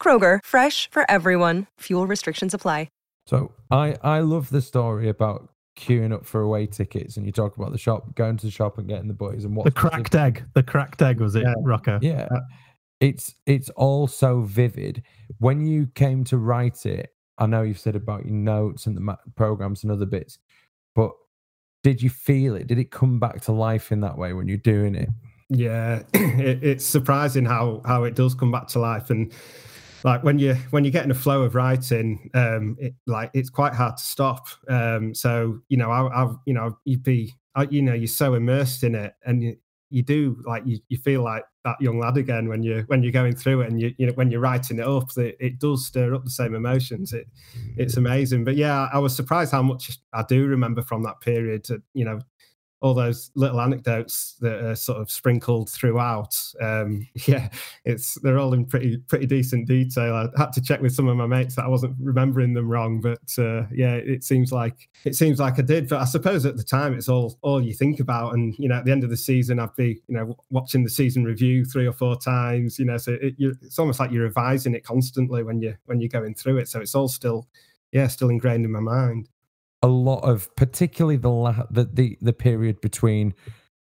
Kroger, 0.00 0.38
fresh 0.44 0.88
for 0.92 1.10
everyone. 1.10 1.66
Fuel 1.80 2.06
restrictions 2.06 2.54
apply. 2.54 2.86
So 3.26 3.52
I 3.70 3.96
I 4.02 4.20
love 4.20 4.50
the 4.50 4.62
story 4.62 5.08
about 5.08 5.50
queuing 5.76 6.12
up 6.12 6.24
for 6.24 6.40
away 6.40 6.66
tickets, 6.66 7.16
and 7.16 7.26
you 7.26 7.32
talk 7.32 7.56
about 7.56 7.72
the 7.72 7.78
shop, 7.78 8.14
going 8.14 8.36
to 8.38 8.46
the 8.46 8.52
shop 8.52 8.78
and 8.78 8.88
getting 8.88 9.08
the 9.08 9.14
boys 9.14 9.44
and 9.44 9.54
what 9.54 9.64
the 9.64 9.72
cracked 9.72 10.14
egg. 10.14 10.44
The 10.54 10.62
cracked 10.62 11.02
egg 11.02 11.20
was 11.20 11.34
it, 11.34 11.42
yeah. 11.42 11.54
Rocco? 11.62 11.98
Yeah, 12.00 12.28
it's 13.00 13.34
it's 13.46 13.68
all 13.70 14.06
so 14.06 14.42
vivid. 14.42 15.02
When 15.38 15.66
you 15.66 15.88
came 15.94 16.24
to 16.24 16.38
write 16.38 16.86
it, 16.86 17.10
I 17.36 17.46
know 17.46 17.62
you've 17.62 17.80
said 17.80 17.96
about 17.96 18.24
your 18.24 18.34
notes 18.34 18.86
and 18.86 18.96
the 18.96 19.16
programs 19.34 19.82
and 19.82 19.90
other 19.90 20.06
bits, 20.06 20.38
but 20.94 21.10
did 21.82 22.00
you 22.00 22.10
feel 22.10 22.54
it? 22.54 22.68
Did 22.68 22.78
it 22.78 22.90
come 22.90 23.18
back 23.18 23.40
to 23.42 23.52
life 23.52 23.90
in 23.90 24.00
that 24.00 24.16
way 24.16 24.32
when 24.32 24.48
you're 24.48 24.56
doing 24.56 24.94
it? 24.94 25.08
Yeah, 25.48 26.02
it, 26.14 26.62
it's 26.62 26.86
surprising 26.86 27.44
how 27.44 27.82
how 27.84 28.04
it 28.04 28.14
does 28.14 28.36
come 28.36 28.52
back 28.52 28.68
to 28.68 28.78
life, 28.78 29.10
and 29.10 29.32
like 30.04 30.22
when 30.22 30.38
you 30.38 30.54
when 30.70 30.84
you 30.84 30.90
get 30.90 31.04
in 31.04 31.10
a 31.10 31.14
flow 31.14 31.42
of 31.42 31.54
writing, 31.54 32.30
um, 32.34 32.76
it, 32.78 32.94
like 33.06 33.30
it's 33.34 33.50
quite 33.50 33.74
hard 33.74 33.96
to 33.96 34.02
stop. 34.02 34.48
Um, 34.68 35.14
so 35.14 35.60
you 35.68 35.76
know, 35.76 35.90
I, 35.90 36.24
I 36.24 36.34
you 36.44 36.54
know, 36.54 36.78
you'd 36.84 37.02
be, 37.02 37.34
I, 37.54 37.64
you 37.64 37.82
know, 37.82 37.94
you're 37.94 38.06
so 38.06 38.34
immersed 38.34 38.82
in 38.82 38.94
it, 38.94 39.14
and 39.24 39.42
you, 39.42 39.56
you 39.90 40.02
do 40.02 40.42
like 40.44 40.64
you, 40.66 40.78
you 40.88 40.98
feel 40.98 41.22
like 41.22 41.44
that 41.64 41.80
young 41.80 41.98
lad 41.98 42.16
again 42.16 42.48
when 42.48 42.62
you 42.62 42.84
when 42.86 43.02
you're 43.02 43.12
going 43.12 43.34
through 43.34 43.60
it 43.60 43.70
and 43.70 43.80
you, 43.80 43.94
you 43.98 44.06
know 44.06 44.12
when 44.14 44.30
you're 44.30 44.40
writing 44.40 44.78
it 44.78 44.86
up 44.86 45.10
it, 45.16 45.36
it 45.40 45.58
does 45.58 45.86
stir 45.86 46.14
up 46.14 46.24
the 46.24 46.30
same 46.30 46.54
emotions. 46.54 47.12
It 47.12 47.26
it's 47.76 47.96
amazing. 47.96 48.44
But 48.44 48.56
yeah 48.56 48.88
i 48.92 48.98
was 48.98 49.14
surprised 49.14 49.52
how 49.52 49.62
much 49.62 49.98
i 50.12 50.22
do 50.22 50.46
remember 50.46 50.82
from 50.82 51.02
that 51.02 51.20
period 51.20 51.66
you 51.94 52.04
know 52.04 52.20
all 52.82 52.92
those 52.92 53.30
little 53.34 53.60
anecdotes 53.60 54.36
that 54.40 54.62
are 54.62 54.74
sort 54.74 55.00
of 55.00 55.10
sprinkled 55.10 55.70
throughout. 55.70 56.36
Um, 56.60 57.08
yeah, 57.26 57.48
it's 57.84 58.14
they're 58.22 58.38
all 58.38 58.52
in 58.52 58.66
pretty 58.66 58.98
pretty 58.98 59.26
decent 59.26 59.66
detail. 59.66 60.14
I 60.14 60.28
had 60.38 60.52
to 60.52 60.60
check 60.60 60.80
with 60.80 60.94
some 60.94 61.08
of 61.08 61.16
my 61.16 61.26
mates 61.26 61.56
that 61.56 61.64
I 61.64 61.68
wasn't 61.68 61.96
remembering 62.00 62.52
them 62.54 62.68
wrong, 62.68 63.00
but 63.00 63.18
uh, 63.38 63.66
yeah, 63.72 63.94
it 63.94 64.24
seems 64.24 64.52
like 64.52 64.88
it 65.04 65.14
seems 65.14 65.40
like 65.40 65.58
I 65.58 65.62
did. 65.62 65.88
But 65.88 66.02
I 66.02 66.04
suppose 66.04 66.44
at 66.44 66.56
the 66.56 66.64
time 66.64 66.94
it's 66.94 67.08
all 67.08 67.38
all 67.42 67.62
you 67.62 67.72
think 67.72 68.00
about, 68.00 68.34
and 68.34 68.54
you 68.58 68.68
know, 68.68 68.76
at 68.76 68.84
the 68.84 68.92
end 68.92 69.04
of 69.04 69.10
the 69.10 69.16
season, 69.16 69.58
I'd 69.58 69.74
be 69.76 70.02
you 70.06 70.14
know 70.14 70.36
watching 70.50 70.84
the 70.84 70.90
season 70.90 71.24
review 71.24 71.64
three 71.64 71.86
or 71.86 71.92
four 71.92 72.16
times. 72.16 72.78
You 72.78 72.84
know, 72.84 72.98
so 72.98 73.16
it, 73.20 73.34
it's 73.38 73.78
almost 73.78 74.00
like 74.00 74.10
you're 74.10 74.24
revising 74.24 74.74
it 74.74 74.84
constantly 74.84 75.42
when 75.42 75.60
you 75.60 75.74
when 75.86 76.00
you're 76.00 76.08
going 76.08 76.34
through 76.34 76.58
it. 76.58 76.68
So 76.68 76.80
it's 76.80 76.94
all 76.94 77.08
still 77.08 77.46
yeah 77.92 78.08
still 78.08 78.28
ingrained 78.28 78.64
in 78.64 78.72
my 78.72 78.80
mind 78.80 79.28
a 79.82 79.88
lot 79.88 80.20
of 80.20 80.54
particularly 80.56 81.16
the 81.16 81.30
la- 81.30 81.66
the, 81.70 81.84
the 81.84 82.18
the 82.20 82.32
period 82.32 82.80
between 82.80 83.34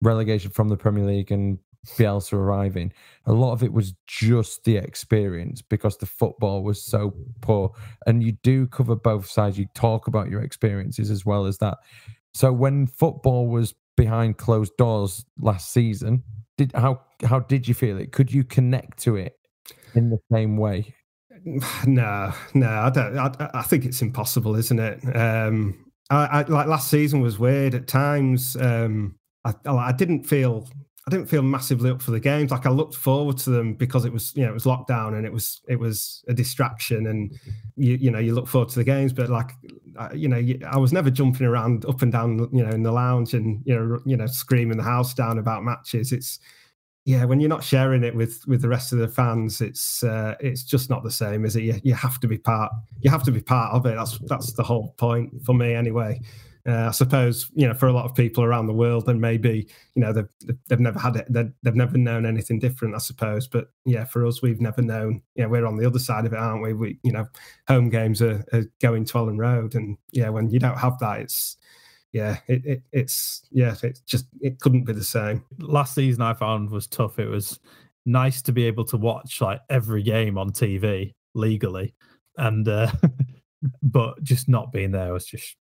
relegation 0.02 0.52
from 0.52 0.70
the 0.70 0.78
Premier 0.78 1.06
League 1.06 1.32
and 1.32 1.60
Bielsa 1.98 2.34
arriving, 2.34 2.94
a 3.26 3.34
lot 3.34 3.52
of 3.54 3.64
it 3.64 3.74
was 3.74 3.94
just 4.08 4.64
the 4.64 4.78
experience 4.78 5.62
because 5.62 5.98
the 5.98 6.06
football 6.06 6.64
was 6.64 6.82
so 6.82 7.14
poor. 7.42 7.74
And 8.06 8.24
you 8.24 8.34
do 8.44 8.68
cover 8.68 8.96
both 8.96 9.30
sides. 9.30 9.58
You 9.58 9.66
talk 9.76 10.08
about 10.08 10.30
your 10.30 10.42
experiences 10.42 11.10
as 11.12 11.26
well 11.26 11.46
as 11.46 11.58
that. 11.58 11.78
So 12.34 12.52
when 12.54 12.88
football 12.88 13.48
was 13.48 13.76
behind 13.98 14.38
closed 14.38 14.76
doors 14.78 15.26
last 15.40 15.72
season, 15.72 16.24
did 16.58 16.72
how 16.74 17.02
how 17.26 17.40
did 17.40 17.68
you 17.68 17.74
feel 17.74 17.98
it? 17.98 18.12
Could 18.12 18.32
you 18.32 18.44
connect 18.44 19.00
to 19.00 19.16
it 19.16 19.38
in 19.96 20.10
the 20.10 20.20
same 20.32 20.58
way? 20.58 20.96
No, 21.86 22.34
no, 22.54 22.70
I 22.70 22.90
don't. 22.90 23.18
I, 23.18 23.50
I 23.54 23.62
think 23.64 23.86
it's 23.86 24.02
impossible, 24.02 24.56
isn't 24.56 24.80
it? 24.80 25.16
Um, 25.16 25.92
I, 26.10 26.26
I, 26.26 26.42
like 26.44 26.68
last 26.68 26.90
season 26.90 27.22
was 27.22 27.38
weird 27.38 27.76
at 27.76 27.88
times. 27.88 28.56
Um, 28.56 29.16
I, 29.44 29.54
I 29.66 29.92
didn't 29.92 30.24
feel 30.24 30.68
I 31.06 31.12
didn't 31.12 31.26
feel 31.26 31.42
massively 31.42 31.90
up 31.90 32.02
for 32.02 32.12
the 32.12 32.20
games. 32.20 32.52
Like 32.52 32.66
I 32.66 32.70
looked 32.70 32.96
forward 32.96 33.38
to 33.40 33.50
them 33.50 33.74
because 33.74 34.06
it 34.06 34.14
was, 34.14 34.34
you 34.38 34.44
know, 34.44 34.52
it 34.52 34.54
was 34.54 34.64
lockdown 34.64 35.18
and 35.18 35.26
it 35.26 35.34
was, 35.34 35.62
it 35.68 35.78
was 35.78 36.24
a 36.30 36.34
distraction, 36.34 37.08
and 37.08 37.38
you, 37.76 37.96
you 37.96 38.10
know, 38.10 38.20
you 38.20 38.34
look 38.34 38.48
forward 38.48 38.70
to 38.70 38.76
the 38.76 38.86
games. 38.86 39.12
But 39.12 39.30
like, 39.30 39.52
you 40.14 40.30
know, 40.30 40.42
I 40.66 40.78
was 40.78 40.94
never 40.94 41.10
jumping 41.10 41.46
around 41.46 41.86
up 41.86 42.02
and 42.04 42.12
down, 42.12 42.48
you 42.54 42.64
know, 42.64 42.70
in 42.70 42.84
the 42.84 42.92
lounge 42.92 43.34
and 43.34 43.62
you 43.66 43.76
know, 43.76 44.00
you 44.06 44.16
know, 44.16 44.28
screaming 44.28 44.78
the 44.78 44.84
house 44.84 45.14
down 45.14 45.40
about 45.40 45.64
matches. 45.64 46.14
It's, 46.14 46.40
yeah, 47.06 47.26
when 47.26 47.42
you're 47.42 47.50
not 47.50 47.64
sharing 47.64 48.04
it 48.04 48.16
with 48.16 48.42
with 48.48 48.62
the 48.62 48.70
rest 48.70 48.94
of 48.94 49.00
the 49.00 49.10
fans, 49.10 49.60
it's 49.60 50.04
uh, 50.04 50.36
it's 50.40 50.64
just 50.64 50.90
not 50.90 51.04
the 51.04 51.12
same, 51.12 51.44
is 51.44 51.56
it? 51.56 51.64
You, 51.64 51.80
you 51.84 51.94
have 51.94 52.20
to 52.22 52.28
be 52.28 52.38
part. 52.38 52.72
You 53.02 53.12
have 53.12 53.24
to 53.24 53.32
be 53.32 53.42
part 53.42 53.74
of 53.74 53.86
it. 53.86 53.96
That's 53.96 54.18
that's 54.20 54.54
the 54.54 54.64
whole 54.64 54.94
point 54.98 55.44
for 55.44 55.54
me, 55.54 55.74
anyway. 55.74 56.22
Uh, 56.66 56.88
I 56.88 56.92
suppose 56.92 57.52
you 57.56 57.68
know 57.68 57.74
for 57.74 57.88
a 57.88 57.92
lot 57.92 58.06
of 58.06 58.16
people 58.16 58.42
around 58.42 58.68
the 58.68 58.74
world, 58.74 59.10
and 59.10 59.20
maybe 59.20 59.68
you 59.96 60.02
know 60.02 60.14
they've 60.14 60.56
they've 60.70 60.80
never 60.80 60.98
had 60.98 61.18
it, 61.18 61.28
they've, 61.30 61.76
never 61.76 61.98
known 61.98 62.26
anything 62.26 62.58
different. 62.58 62.96
I 62.96 63.00
suppose, 63.00 63.50
but 63.50 63.68
yeah, 63.86 64.06
for 64.06 64.26
us, 64.26 64.42
we've 64.42 64.62
never 64.62 64.82
known. 64.82 65.22
Yeah, 65.36 65.48
we're 65.48 65.66
on 65.66 65.76
the 65.76 65.86
other 65.86 66.00
side 66.00 66.26
of 66.26 66.32
it, 66.32 66.40
aren't 66.40 66.64
we? 66.64 66.72
We 66.72 67.00
you 67.04 67.12
know, 67.12 67.28
home 67.68 67.90
games 67.90 68.22
are, 68.22 68.46
are 68.54 68.64
going 68.82 69.04
to 69.04 69.14
Elland 69.16 69.40
Road, 69.40 69.76
and 69.76 69.98
yeah, 70.14 70.30
when 70.30 70.50
you 70.52 70.60
don't 70.60 70.80
have 70.80 71.00
that, 71.00 71.20
it's 71.20 71.58
yeah, 72.14 72.38
it, 72.48 72.64
it, 72.64 72.84
it's 72.92 73.42
yeah, 73.52 73.76
it's 73.82 74.02
just 74.02 74.28
it 74.40 74.60
couldn't 74.60 74.86
be 74.86 74.94
the 74.94 75.04
same. 75.04 75.44
Last 75.58 75.96
season 75.96 76.22
I 76.22 76.36
found 76.36 76.70
was 76.70 76.88
tough. 76.88 77.18
It 77.18 77.28
was 77.28 77.60
nice 78.06 78.42
to 78.44 78.52
be 78.52 78.66
able 78.66 78.86
to 78.86 78.98
watch 78.98 79.42
like 79.42 79.62
every 79.70 80.04
game 80.04 80.38
on 80.38 80.52
TV 80.52 81.16
legally, 81.34 81.96
and 82.38 82.68
uh, 82.68 82.92
but 83.82 84.24
just 84.24 84.48
not 84.48 84.72
being 84.72 84.92
there 84.92 85.12
was 85.12 85.26
just 85.26 85.58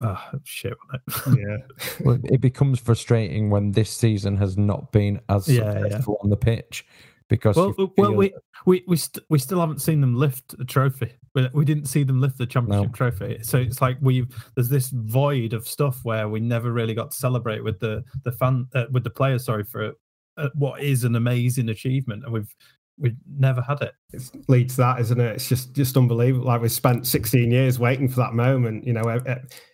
oh, 0.00 0.24
shit 0.44 0.74
on 0.88 1.00
it. 1.00 1.38
yeah, 1.38 2.04
well, 2.04 2.18
it 2.24 2.40
becomes 2.40 2.78
frustrating 2.78 3.50
when 3.50 3.72
this 3.72 3.90
season 3.90 4.36
has 4.36 4.56
not 4.56 4.92
been 4.92 5.20
as 5.28 5.48
yeah, 5.48 5.72
successful 5.72 6.18
yeah. 6.20 6.24
on 6.24 6.30
the 6.30 6.36
pitch 6.36 6.86
because 7.28 7.56
well, 7.56 7.74
well 7.96 8.14
we 8.14 8.32
we 8.64 8.84
we, 8.86 8.96
st- 8.96 9.24
we 9.28 9.40
still 9.40 9.58
haven't 9.58 9.82
seen 9.82 10.00
them 10.00 10.14
lift 10.14 10.54
a 10.60 10.64
trophy. 10.64 11.12
We, 11.34 11.48
we 11.52 11.64
didn't 11.64 11.86
see 11.86 12.02
them 12.02 12.20
lift 12.20 12.38
the 12.38 12.46
championship 12.46 12.90
no. 12.90 12.94
trophy. 12.94 13.38
So 13.42 13.58
it's 13.58 13.80
like 13.80 13.98
we've 14.00 14.26
there's 14.54 14.68
this 14.68 14.90
void 14.90 15.52
of 15.52 15.66
stuff 15.66 16.00
where 16.02 16.28
we 16.28 16.40
never 16.40 16.72
really 16.72 16.94
got 16.94 17.12
to 17.12 17.16
celebrate 17.16 17.62
with 17.62 17.78
the 17.78 18.04
the 18.24 18.32
fan 18.32 18.66
uh, 18.74 18.86
with 18.90 19.04
the 19.04 19.10
players. 19.10 19.44
Sorry 19.44 19.64
for 19.64 19.92
uh, 20.36 20.48
what 20.54 20.82
is 20.82 21.04
an 21.04 21.16
amazing 21.16 21.68
achievement, 21.68 22.24
and 22.24 22.32
we've 22.32 22.54
we've 22.98 23.16
never 23.38 23.62
had 23.62 23.80
it. 23.80 23.94
It 24.12 24.22
leads 24.48 24.74
to 24.74 24.82
that, 24.82 25.00
isn't 25.00 25.20
it? 25.20 25.36
It's 25.36 25.48
just 25.48 25.72
just 25.72 25.96
unbelievable. 25.96 26.46
Like 26.46 26.60
we 26.60 26.68
spent 26.68 27.06
16 27.06 27.50
years 27.50 27.78
waiting 27.78 28.08
for 28.08 28.16
that 28.16 28.34
moment. 28.34 28.86
You 28.86 28.92
know, 28.92 29.20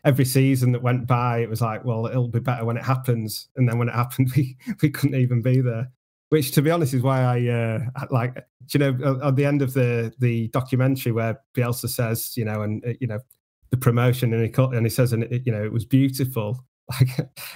every 0.05 0.25
season 0.25 0.73
that 0.73 0.83
went 0.83 1.07
by, 1.07 1.39
it 1.39 1.51
was 1.51 1.61
like, 1.61 1.85
well, 1.85 2.07
it'll 2.07 2.29
be 2.29 2.41
better 2.41 2.65
when 2.65 2.77
it 2.77 2.85
happens. 2.85 3.49
And 3.57 3.69
then 3.69 3.79
when 3.79 3.89
it 3.89 3.95
happened, 3.95 4.33
we 4.37 4.57
we 4.83 4.91
couldn't 4.91 5.19
even 5.19 5.43
be 5.43 5.61
there 5.61 5.91
which 6.31 6.53
to 6.53 6.63
be 6.63 6.71
honest 6.71 6.95
is 6.95 7.03
why 7.03 7.23
I 7.23 7.49
uh, 7.49 8.07
like 8.11 8.37
you 8.73 8.81
know 8.81 9.21
at 9.23 9.37
the 9.37 9.45
end 9.45 9.63
of 9.63 9.75
the 9.75 10.13
the 10.19 10.49
documentary 10.49 11.13
where 11.13 11.41
Bielsa 11.55 11.89
says 11.89 12.37
you 12.37 12.45
know 12.45 12.63
and 12.63 12.85
uh, 12.85 12.93
you 13.01 13.07
know 13.07 13.19
the 13.71 13.77
promotion 13.77 14.33
and 14.33 14.43
he 14.43 14.63
and 14.63 14.87
he 14.87 14.91
says 14.91 15.13
and 15.13 15.25
it, 15.25 15.43
you 15.45 15.53
know 15.53 15.65
it 15.65 15.73
was 15.73 15.85
beautiful 15.85 16.65
like 17.01 17.09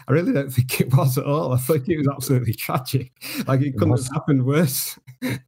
I 0.09 0.12
really 0.12 0.33
don't 0.33 0.52
think 0.52 0.80
it 0.80 0.92
was 0.92 1.16
at 1.16 1.24
all. 1.24 1.52
I 1.52 1.59
think 1.59 1.88
it 1.88 1.98
was 1.98 2.09
absolutely 2.09 2.54
tragic. 2.66 3.12
Like 3.46 3.61
it 3.61 3.76
couldn't 3.76 3.94
it 3.94 4.02
have 4.02 4.12
happened 4.12 4.44
worse. 4.44 4.98
It 5.22 5.40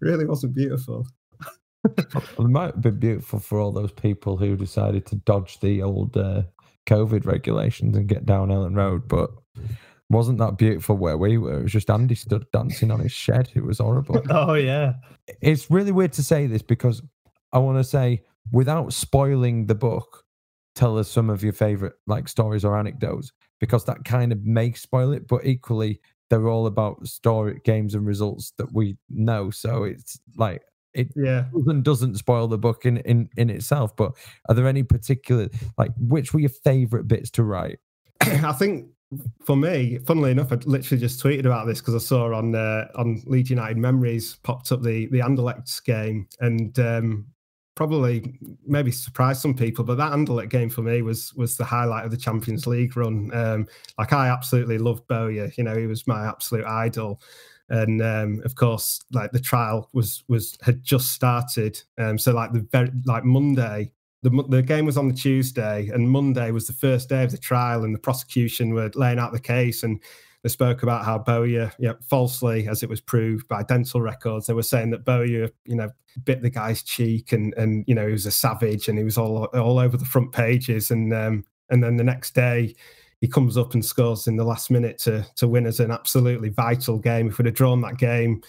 really 0.00 0.24
wasn't 0.24 0.54
beautiful. 0.54 1.06
It 1.84 2.38
might 2.38 2.72
have 2.72 2.80
been 2.80 2.98
beautiful 2.98 3.40
for 3.40 3.60
all 3.60 3.72
those 3.72 3.92
people 3.92 4.38
who 4.38 4.56
decided 4.56 5.04
to 5.06 5.16
dodge 5.16 5.60
the 5.60 5.82
old 5.82 6.16
uh, 6.16 6.44
COVID 6.86 7.26
regulations 7.26 7.94
and 7.94 8.08
get 8.08 8.24
down 8.24 8.48
Elland 8.48 8.76
Road 8.76 9.06
but 9.06 9.30
wasn't 10.14 10.38
that 10.38 10.56
beautiful 10.56 10.96
where 10.96 11.18
we 11.18 11.38
were? 11.38 11.60
It 11.60 11.62
was 11.64 11.72
just 11.72 11.90
Andy 11.90 12.14
stood 12.14 12.46
dancing 12.52 12.90
on 12.90 13.00
his 13.00 13.12
shed. 13.12 13.50
It 13.54 13.64
was 13.64 13.78
horrible. 13.78 14.22
oh 14.30 14.54
yeah. 14.54 14.94
It's 15.40 15.70
really 15.70 15.92
weird 15.92 16.12
to 16.14 16.22
say 16.22 16.46
this 16.46 16.62
because 16.62 17.02
I 17.52 17.58
want 17.58 17.78
to 17.78 17.84
say 17.84 18.22
without 18.52 18.92
spoiling 18.92 19.66
the 19.66 19.74
book, 19.74 20.24
tell 20.74 20.98
us 20.98 21.10
some 21.10 21.30
of 21.30 21.42
your 21.42 21.52
favorite 21.52 21.94
like 22.06 22.28
stories 22.28 22.64
or 22.64 22.78
anecdotes 22.78 23.32
because 23.60 23.84
that 23.84 24.04
kind 24.04 24.32
of 24.32 24.44
may 24.44 24.72
spoil 24.72 25.12
it, 25.12 25.26
but 25.26 25.44
equally 25.44 26.00
they're 26.30 26.48
all 26.48 26.66
about 26.66 27.06
story 27.06 27.60
games 27.64 27.94
and 27.94 28.06
results 28.06 28.52
that 28.58 28.72
we 28.72 28.96
know. 29.08 29.50
So 29.50 29.84
it's 29.84 30.18
like 30.36 30.62
it 30.94 31.08
yeah 31.16 31.46
doesn't, 31.52 31.82
doesn't 31.82 32.14
spoil 32.16 32.46
the 32.46 32.58
book 32.58 32.86
in, 32.86 32.98
in 32.98 33.28
in 33.36 33.50
itself. 33.50 33.96
But 33.96 34.12
are 34.48 34.54
there 34.54 34.68
any 34.68 34.82
particular 34.82 35.48
like 35.78 35.92
which 35.98 36.32
were 36.32 36.40
your 36.40 36.50
favorite 36.50 37.08
bits 37.08 37.30
to 37.32 37.44
write? 37.44 37.78
I 38.20 38.52
think 38.52 38.88
for 39.44 39.56
me, 39.56 39.98
funnily 40.06 40.30
enough, 40.30 40.52
I 40.52 40.56
literally 40.64 41.00
just 41.00 41.22
tweeted 41.22 41.46
about 41.46 41.66
this 41.66 41.80
because 41.80 41.94
I 41.94 41.98
saw 41.98 42.34
on 42.34 42.54
uh, 42.54 42.88
on 42.94 43.22
Leeds 43.26 43.50
United 43.50 43.76
Memories 43.76 44.38
popped 44.42 44.72
up 44.72 44.82
the 44.82 45.06
the 45.06 45.20
Anderlecht 45.20 45.84
game, 45.84 46.28
and 46.40 46.78
um, 46.78 47.26
probably 47.74 48.38
maybe 48.66 48.90
surprised 48.90 49.40
some 49.40 49.54
people, 49.54 49.84
but 49.84 49.96
that 49.96 50.12
Anderlecht 50.12 50.50
game 50.50 50.70
for 50.70 50.82
me 50.82 51.02
was 51.02 51.34
was 51.34 51.56
the 51.56 51.64
highlight 51.64 52.04
of 52.04 52.10
the 52.10 52.16
Champions 52.16 52.66
League 52.66 52.96
run. 52.96 53.30
Um, 53.34 53.66
like 53.98 54.12
I 54.12 54.28
absolutely 54.28 54.78
loved 54.78 55.06
Bowyer. 55.08 55.50
You 55.56 55.64
know, 55.64 55.76
he 55.76 55.86
was 55.86 56.06
my 56.06 56.26
absolute 56.26 56.66
idol. 56.66 57.20
And 57.70 58.02
um, 58.02 58.42
of 58.44 58.54
course, 58.54 59.00
like 59.12 59.32
the 59.32 59.40
trial 59.40 59.88
was 59.94 60.22
was 60.28 60.56
had 60.62 60.82
just 60.82 61.12
started, 61.12 61.82
um, 61.98 62.18
so 62.18 62.32
like 62.32 62.52
the 62.52 62.66
very 62.70 62.90
like 63.06 63.24
Monday, 63.24 63.90
the, 64.24 64.44
the 64.48 64.62
game 64.62 64.86
was 64.86 64.96
on 64.96 65.08
the 65.08 65.14
Tuesday, 65.14 65.90
and 65.92 66.08
Monday 66.08 66.50
was 66.50 66.66
the 66.66 66.72
first 66.72 67.10
day 67.10 67.22
of 67.22 67.30
the 67.30 67.36
trial, 67.36 67.84
and 67.84 67.94
the 67.94 67.98
prosecution 67.98 68.72
were 68.72 68.90
laying 68.94 69.18
out 69.18 69.32
the 69.32 69.38
case, 69.38 69.82
and 69.82 70.02
they 70.42 70.48
spoke 70.48 70.82
about 70.82 71.04
how 71.04 71.18
Bowyer, 71.18 71.70
yeah, 71.78 71.92
falsely, 72.08 72.66
as 72.66 72.82
it 72.82 72.88
was 72.88 73.02
proved 73.02 73.46
by 73.48 73.62
dental 73.62 74.00
records, 74.00 74.46
they 74.46 74.54
were 74.54 74.62
saying 74.62 74.90
that 74.90 75.04
Bowyer, 75.04 75.50
you 75.66 75.76
know, 75.76 75.90
bit 76.24 76.40
the 76.40 76.48
guy's 76.48 76.82
cheek, 76.82 77.32
and 77.32 77.52
and 77.58 77.84
you 77.86 77.94
know 77.94 78.06
he 78.06 78.12
was 78.12 78.24
a 78.24 78.30
savage, 78.30 78.88
and 78.88 78.96
he 78.96 79.04
was 79.04 79.18
all 79.18 79.44
all 79.44 79.78
over 79.78 79.98
the 79.98 80.06
front 80.06 80.32
pages, 80.32 80.90
and 80.90 81.12
um, 81.12 81.44
and 81.68 81.84
then 81.84 81.96
the 81.96 82.04
next 82.04 82.34
day 82.34 82.74
he 83.20 83.28
comes 83.28 83.58
up 83.58 83.74
and 83.74 83.84
scores 83.84 84.26
in 84.26 84.36
the 84.36 84.44
last 84.44 84.70
minute 84.70 84.96
to 85.00 85.26
to 85.36 85.46
win 85.46 85.66
us 85.66 85.80
an 85.80 85.90
absolutely 85.90 86.48
vital 86.48 86.98
game. 86.98 87.28
If 87.28 87.36
we'd 87.36 87.46
have 87.46 87.54
drawn 87.54 87.82
that 87.82 87.98
game, 87.98 88.42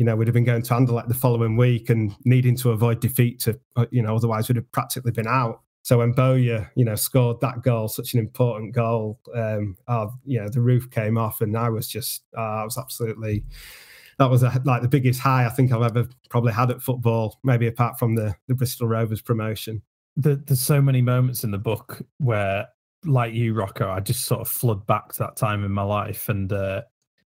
you 0.00 0.06
know, 0.06 0.16
we'd 0.16 0.28
have 0.28 0.32
been 0.32 0.44
going 0.44 0.62
to 0.62 0.72
Anderlecht 0.72 1.08
the 1.08 1.14
following 1.14 1.58
week 1.58 1.90
and 1.90 2.16
needing 2.24 2.56
to 2.56 2.70
avoid 2.70 3.00
defeat 3.00 3.38
to, 3.40 3.60
uh, 3.76 3.84
you 3.90 4.00
know, 4.00 4.16
otherwise 4.16 4.48
we'd 4.48 4.56
have 4.56 4.72
practically 4.72 5.12
been 5.12 5.26
out. 5.26 5.60
so 5.82 5.98
when 5.98 6.12
Bowyer, 6.12 6.72
you 6.74 6.86
know, 6.86 6.94
scored 6.94 7.38
that 7.42 7.60
goal, 7.60 7.86
such 7.86 8.14
an 8.14 8.18
important 8.18 8.74
goal, 8.74 9.20
um, 9.34 9.76
oh, 9.88 10.10
you 10.24 10.40
know, 10.40 10.48
the 10.48 10.62
roof 10.62 10.90
came 10.90 11.18
off, 11.18 11.42
and 11.42 11.54
I 11.54 11.68
was 11.68 11.86
just, 11.86 12.22
uh, 12.34 12.40
I 12.40 12.64
was 12.64 12.78
absolutely, 12.78 13.44
that 14.18 14.30
was 14.30 14.42
a, 14.42 14.58
like 14.64 14.80
the 14.80 14.88
biggest 14.88 15.20
high 15.20 15.44
I 15.44 15.50
think 15.50 15.70
I've 15.70 15.82
ever 15.82 16.08
probably 16.30 16.54
had 16.54 16.70
at 16.70 16.80
football, 16.80 17.38
maybe 17.44 17.66
apart 17.66 17.98
from 17.98 18.14
the 18.14 18.34
the 18.48 18.54
Bristol 18.54 18.88
Rovers 18.88 19.20
promotion. 19.20 19.82
The, 20.16 20.36
there's 20.36 20.60
so 20.60 20.80
many 20.80 21.02
moments 21.02 21.44
in 21.44 21.50
the 21.50 21.58
book 21.58 22.00
where, 22.16 22.68
like 23.04 23.34
you, 23.34 23.52
Rocco, 23.52 23.90
I 23.90 24.00
just 24.00 24.24
sort 24.24 24.40
of 24.40 24.48
flood 24.48 24.86
back 24.86 25.12
to 25.12 25.18
that 25.18 25.36
time 25.36 25.62
in 25.62 25.72
my 25.72 25.82
life, 25.82 26.30
and 26.30 26.50
uh, 26.50 26.82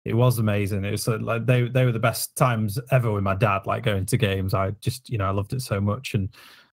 it 0.03 0.15
was 0.15 0.39
amazing. 0.39 0.83
It 0.83 0.91
was 0.91 1.07
uh, 1.07 1.19
like 1.19 1.45
they 1.45 1.67
they 1.67 1.85
were 1.85 1.91
the 1.91 1.99
best 1.99 2.35
times 2.35 2.79
ever 2.91 3.11
with 3.11 3.23
my 3.23 3.35
dad, 3.35 3.65
like 3.65 3.83
going 3.83 4.05
to 4.07 4.17
games. 4.17 4.53
I 4.53 4.71
just, 4.81 5.09
you 5.09 5.17
know, 5.17 5.25
I 5.25 5.31
loved 5.31 5.53
it 5.53 5.61
so 5.61 5.79
much, 5.79 6.13
and 6.13 6.29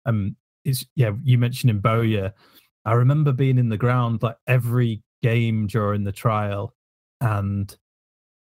um, 0.05 0.35
it's 0.65 0.85
yeah. 0.95 1.11
You 1.23 1.37
mentioned 1.37 1.69
in 1.69 1.79
Bowyer, 1.79 2.33
I 2.85 2.93
remember 2.93 3.31
being 3.31 3.57
in 3.57 3.69
the 3.69 3.77
ground 3.77 4.21
like 4.23 4.37
every 4.47 5.01
game 5.21 5.67
during 5.67 6.03
the 6.03 6.11
trial, 6.11 6.75
and 7.21 7.75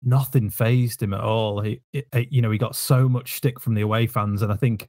nothing 0.03 0.49
phased 0.49 1.03
him 1.03 1.13
at 1.13 1.21
all. 1.21 1.61
He, 1.61 1.81
it, 1.91 2.07
you 2.31 2.41
know, 2.41 2.51
he 2.51 2.57
got 2.57 2.75
so 2.75 3.09
much 3.09 3.35
stick 3.35 3.59
from 3.59 3.73
the 3.73 3.81
away 3.81 4.07
fans, 4.07 4.41
and 4.41 4.53
I 4.53 4.55
think 4.55 4.87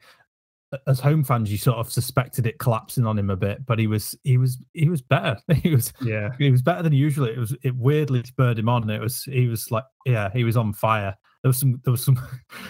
as 0.87 1.01
home 1.01 1.25
fans, 1.25 1.51
you 1.51 1.59
sort 1.59 1.79
of 1.79 1.93
suspected 1.93 2.47
it 2.47 2.59
collapsing 2.59 3.07
on 3.07 3.19
him 3.19 3.31
a 3.31 3.37
bit, 3.37 3.65
but 3.67 3.79
he 3.79 3.87
was 3.87 4.17
he 4.25 4.39
was 4.39 4.59
he 4.73 4.89
was 4.89 5.03
better. 5.03 5.37
He 5.63 5.71
was 5.71 5.93
yeah 6.03 6.31
he 6.39 6.51
was 6.51 6.63
better 6.63 6.83
than 6.83 6.93
usual. 6.93 7.27
It 7.27 7.39
was 7.39 7.55
it 7.63 7.77
weirdly 7.77 8.23
spurred 8.25 8.59
him 8.59 8.69
on. 8.69 8.83
And 8.83 8.91
it 8.91 9.01
was 9.01 9.25
he 9.25 9.49
was 9.49 9.71
like 9.71 9.85
yeah 10.07 10.31
he 10.33 10.45
was 10.45 10.57
on 10.57 10.73
fire. 10.73 11.15
There 11.43 11.49
was 11.49 11.59
some 11.59 11.81
there 11.85 11.93
was 11.93 12.05
some 12.05 12.19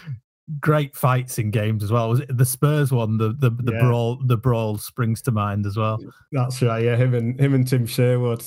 great 0.60 0.94
fights 0.96 1.38
in 1.38 1.50
games 1.50 1.84
as 1.84 1.92
well. 1.92 2.10
Was 2.10 2.20
it 2.20 2.36
the 2.36 2.44
Spurs 2.44 2.92
one? 2.92 3.18
The 3.18 3.34
the, 3.38 3.50
the 3.50 3.72
yeah. 3.72 3.80
brawl 3.80 4.18
the 4.24 4.36
brawl 4.36 4.78
springs 4.78 5.22
to 5.22 5.32
mind 5.32 5.66
as 5.66 5.76
well. 5.76 5.98
That's 6.32 6.60
right. 6.62 6.84
Yeah, 6.84 6.96
him 6.96 7.14
and 7.14 7.40
him 7.40 7.54
and 7.54 7.66
Tim 7.66 7.86
Sherwood. 7.86 8.44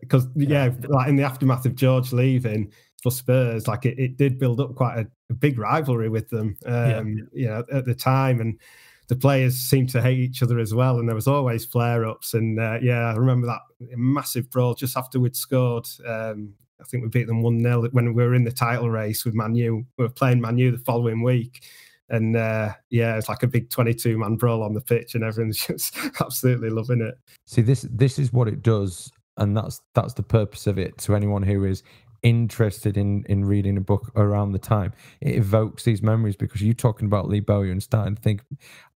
Because 0.00 0.26
uh, 0.26 0.30
yeah, 0.36 0.70
like 0.88 1.08
in 1.08 1.16
the 1.16 1.24
aftermath 1.24 1.66
of 1.66 1.74
George 1.74 2.12
leaving 2.12 2.72
for 3.04 3.10
Spurs, 3.10 3.68
like 3.68 3.84
it, 3.84 3.98
it 3.98 4.16
did 4.16 4.38
build 4.38 4.60
up 4.60 4.74
quite 4.74 4.98
a, 4.98 5.06
a 5.30 5.34
big 5.34 5.58
rivalry 5.58 6.08
with 6.08 6.30
them. 6.30 6.56
Um, 6.64 7.28
yeah. 7.34 7.42
You 7.42 7.46
know, 7.48 7.64
at 7.72 7.84
the 7.84 7.94
time 7.94 8.40
and. 8.40 8.58
The 9.06 9.16
players 9.16 9.56
seemed 9.56 9.90
to 9.90 10.00
hate 10.00 10.18
each 10.18 10.42
other 10.42 10.58
as 10.58 10.72
well, 10.72 10.98
and 10.98 11.06
there 11.06 11.14
was 11.14 11.26
always 11.26 11.66
flare-ups. 11.66 12.32
And 12.32 12.58
uh, 12.58 12.78
yeah, 12.80 13.12
I 13.12 13.14
remember 13.14 13.46
that 13.46 13.60
massive 13.98 14.48
brawl 14.48 14.74
just 14.74 14.96
after 14.96 15.20
we'd 15.20 15.36
scored. 15.36 15.86
Um, 16.06 16.54
I 16.80 16.84
think 16.84 17.02
we 17.02 17.10
beat 17.10 17.26
them 17.26 17.42
1 17.42 17.60
0 17.60 17.88
when 17.92 18.14
we 18.14 18.24
were 18.24 18.34
in 18.34 18.44
the 18.44 18.50
title 18.50 18.88
race 18.88 19.26
with 19.26 19.34
Manu. 19.34 19.84
We 19.98 20.04
were 20.04 20.08
playing 20.08 20.40
Manu 20.40 20.70
the 20.70 20.78
following 20.78 21.22
week. 21.22 21.64
And 22.08 22.34
uh, 22.34 22.72
yeah, 22.88 23.16
it's 23.16 23.28
like 23.28 23.42
a 23.42 23.46
big 23.46 23.68
22 23.68 24.18
man 24.18 24.36
brawl 24.36 24.62
on 24.62 24.72
the 24.72 24.80
pitch, 24.80 25.14
and 25.14 25.22
everyone's 25.24 25.58
just 25.66 25.98
absolutely 26.20 26.70
loving 26.70 27.00
it. 27.00 27.18
See, 27.46 27.62
this 27.62 27.86
this 27.90 28.18
is 28.18 28.32
what 28.32 28.48
it 28.48 28.62
does, 28.62 29.10
and 29.36 29.56
that's 29.56 29.80
that's 29.94 30.14
the 30.14 30.22
purpose 30.22 30.66
of 30.66 30.78
it 30.78 30.96
to 30.98 31.14
anyone 31.14 31.42
who 31.42 31.64
is 31.64 31.82
interested 32.24 32.96
in 32.96 33.24
in 33.28 33.44
reading 33.44 33.76
a 33.76 33.80
book 33.80 34.10
around 34.16 34.52
the 34.52 34.58
time. 34.58 34.92
It 35.20 35.36
evokes 35.36 35.84
these 35.84 36.02
memories 36.02 36.34
because 36.34 36.62
you're 36.62 36.74
talking 36.74 37.06
about 37.06 37.28
Lee 37.28 37.40
Bowyer 37.40 37.70
and 37.70 37.82
starting 37.82 38.16
to 38.16 38.22
think. 38.22 38.42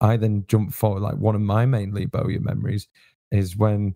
I 0.00 0.16
then 0.16 0.46
jump 0.48 0.72
forward. 0.72 1.02
Like 1.02 1.16
one 1.16 1.36
of 1.36 1.42
my 1.42 1.66
main 1.66 1.92
Lee 1.92 2.06
Bowyer 2.06 2.40
memories 2.40 2.88
is 3.30 3.56
when 3.56 3.94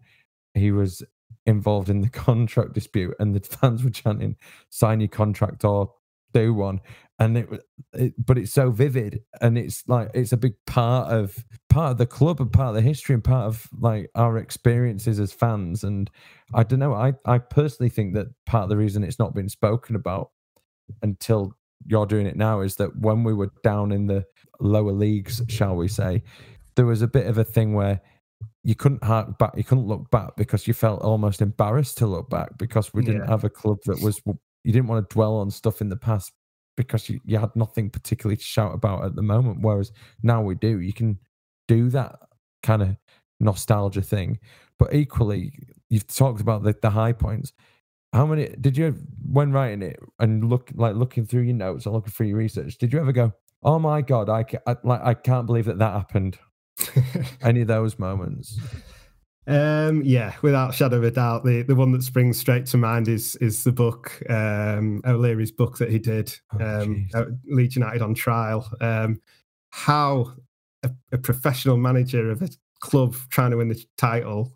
he 0.55 0.71
was 0.71 1.03
involved 1.47 1.89
in 1.89 2.03
the 2.03 2.09
contract 2.27 2.75
dispute, 2.75 3.17
and 3.19 3.35
the 3.35 3.41
fans 3.41 3.83
were 3.83 3.91
chanting, 3.91 4.37
"Sign 4.71 5.01
your 5.01 5.09
contract 5.09 5.65
or 5.65 5.93
do 6.33 6.55
one." 6.55 6.81
And 7.23 7.39
it, 7.39 7.49
it, 7.93 8.15
but 8.19 8.39
it's 8.39 8.53
so 8.53 8.71
vivid, 8.71 9.21
and 9.41 9.57
it's 9.57 9.85
like 9.87 10.11
it's 10.15 10.33
a 10.33 10.37
big 10.37 10.55
part 10.67 11.13
of 11.13 11.45
part 11.69 11.93
of 11.93 11.99
the 11.99 12.07
club 12.07 12.41
and 12.41 12.53
part 12.53 12.71
of 12.71 12.75
the 12.75 12.83
history 12.83 13.15
and 13.15 13.23
part 13.23 13.47
of 13.47 13.69
like 13.79 14.11
our 14.15 14.39
experiences 14.39 15.21
as 15.21 15.33
fans. 15.33 15.85
And 15.85 16.11
I 16.55 16.63
don't 16.63 16.79
know, 16.79 16.95
I 16.95 17.13
I 17.25 17.39
personally 17.39 17.91
think 17.91 18.15
that 18.15 18.27
part 18.47 18.65
of 18.65 18.69
the 18.71 18.77
reason 18.77 19.05
it's 19.05 19.19
not 19.19 19.35
been 19.35 19.49
spoken 19.49 19.95
about 19.95 20.31
until 21.03 21.55
you're 21.87 22.07
doing 22.07 22.27
it 22.27 22.37
now 22.37 22.61
is 22.61 22.77
that 22.77 22.97
when 22.97 23.25
we 23.25 23.35
were 23.35 23.51
down 23.63 23.93
in 23.93 24.07
the 24.07 24.25
lower 24.61 24.93
leagues, 24.93 25.43
shall 25.49 25.77
we 25.77 25.89
say, 25.89 26.23
there 26.77 26.87
was 26.87 27.03
a 27.03 27.09
bit 27.09 27.27
of 27.27 27.39
a 27.39 27.45
thing 27.45 27.75
where 27.75 28.01
you 28.65 28.75
couldn't 28.75 29.03
hark 29.05 29.39
back, 29.39 29.53
you 29.57 29.65
couldn't 29.65 29.87
look 29.87 30.11
back 30.11 30.37
because 30.37 30.67
you 30.67 30.75
felt 30.75 31.03
almost 31.03 31.41
embarrassed 31.41 31.99
to 31.99 32.07
look 32.07 32.31
back 32.31 32.57
because 32.59 32.95
we 32.95 33.03
didn't 33.05 33.23
yeah. 33.23 33.31
have 33.31 33.45
a 33.45 33.51
club 33.51 33.79
that 33.85 34.01
was 34.01 34.21
you 34.65 34.73
didn't 34.73 34.87
want 34.87 35.09
to 35.09 35.15
dwell 35.15 35.37
on 35.37 35.51
stuff 35.51 35.81
in 35.81 35.89
the 35.89 35.97
past 35.97 36.33
because 36.77 37.09
you, 37.09 37.21
you 37.25 37.39
had 37.39 37.55
nothing 37.55 37.91
particularly 37.91 38.37
to 38.37 38.45
shout 38.45 38.75
about 38.75 39.05
at 39.05 39.15
the 39.15 39.23
moment. 39.23 39.61
Whereas 39.61 39.93
now 40.23 40.43
we 40.43 40.55
do, 40.55 40.81
you 40.81 40.93
can 40.93 41.19
do 41.69 41.91
that 41.91 42.17
kind 42.63 42.83
of 42.83 42.97
nostalgia 43.41 44.03
thing. 44.03 44.39
But 44.79 44.95
equally, 44.95 45.53
you've 45.91 46.07
talked 46.07 46.41
about 46.41 46.63
the, 46.63 46.75
the 46.81 46.91
high 46.91 47.13
points. 47.13 47.53
How 48.13 48.27
many 48.27 48.55
did 48.61 48.77
you 48.77 48.99
when 49.31 49.53
writing 49.53 49.83
it 49.83 49.99
and 50.19 50.49
look 50.49 50.71
like 50.75 50.97
looking 50.97 51.25
through 51.25 51.43
your 51.43 51.55
notes 51.55 51.87
or 51.87 51.93
looking 51.93 52.13
through 52.13 52.27
your 52.27 52.39
research? 52.39 52.77
Did 52.77 52.93
you 52.93 53.01
ever 53.01 53.13
go, 53.13 53.33
"Oh 53.63 53.79
my 53.79 54.03
god, 54.03 54.29
I, 54.29 54.45
I 54.67 54.77
like 54.83 55.01
I 55.03 55.15
can't 55.15 55.47
believe 55.47 55.65
that 55.65 55.79
that 55.79 55.93
happened"? 55.93 56.39
Any 57.43 57.63
of 57.63 57.69
those 57.69 57.99
moments? 57.99 58.59
Um, 59.47 60.03
yeah, 60.03 60.35
without 60.43 60.75
shadow 60.75 60.99
of 60.99 61.05
a 61.05 61.11
doubt, 61.11 61.45
the, 61.45 61.63
the 61.63 61.75
one 61.75 61.91
that 61.93 62.05
springs 62.05 62.39
straight 62.39 62.67
to 62.67 62.77
mind 62.77 63.09
is 63.09 63.35
is 63.37 63.65
the 63.65 63.73
book 63.73 64.23
um, 64.31 65.03
O'Leary's 65.05 65.51
book 65.51 65.79
that 65.79 65.91
he 65.91 65.99
did, 65.99 66.33
oh, 66.61 66.83
um, 66.83 67.09
Leeds 67.47 67.75
United 67.75 68.03
on 68.03 68.15
trial. 68.15 68.69
Um, 68.81 69.21
how 69.71 70.33
a, 70.85 70.91
a, 71.13 71.19
professional 71.19 71.77
manager 71.77 72.31
of 72.31 72.43
a 72.43 72.51
club 72.81 73.17
trying 73.31 73.51
to 73.51 73.57
win 73.57 73.69
the 73.69 73.85
title 73.97 74.53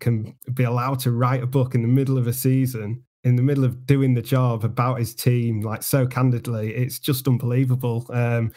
can 0.00 0.36
be 0.54 0.64
allowed 0.64 0.98
to 1.00 1.12
write 1.12 1.42
a 1.42 1.46
book 1.46 1.74
in 1.74 1.82
the 1.82 1.88
middle 1.88 2.18
of 2.18 2.26
a 2.26 2.32
season, 2.32 3.02
in 3.24 3.36
the 3.36 3.42
middle 3.42 3.64
of 3.64 3.86
doing 3.86 4.14
the 4.14 4.22
job 4.22 4.64
about 4.64 4.98
his 4.98 5.14
team, 5.14 5.60
like 5.60 5.82
so 5.82 6.06
candidly, 6.06 6.74
it's 6.74 6.98
just 6.98 7.26
unbelievable. 7.26 8.06
Um, 8.10 8.52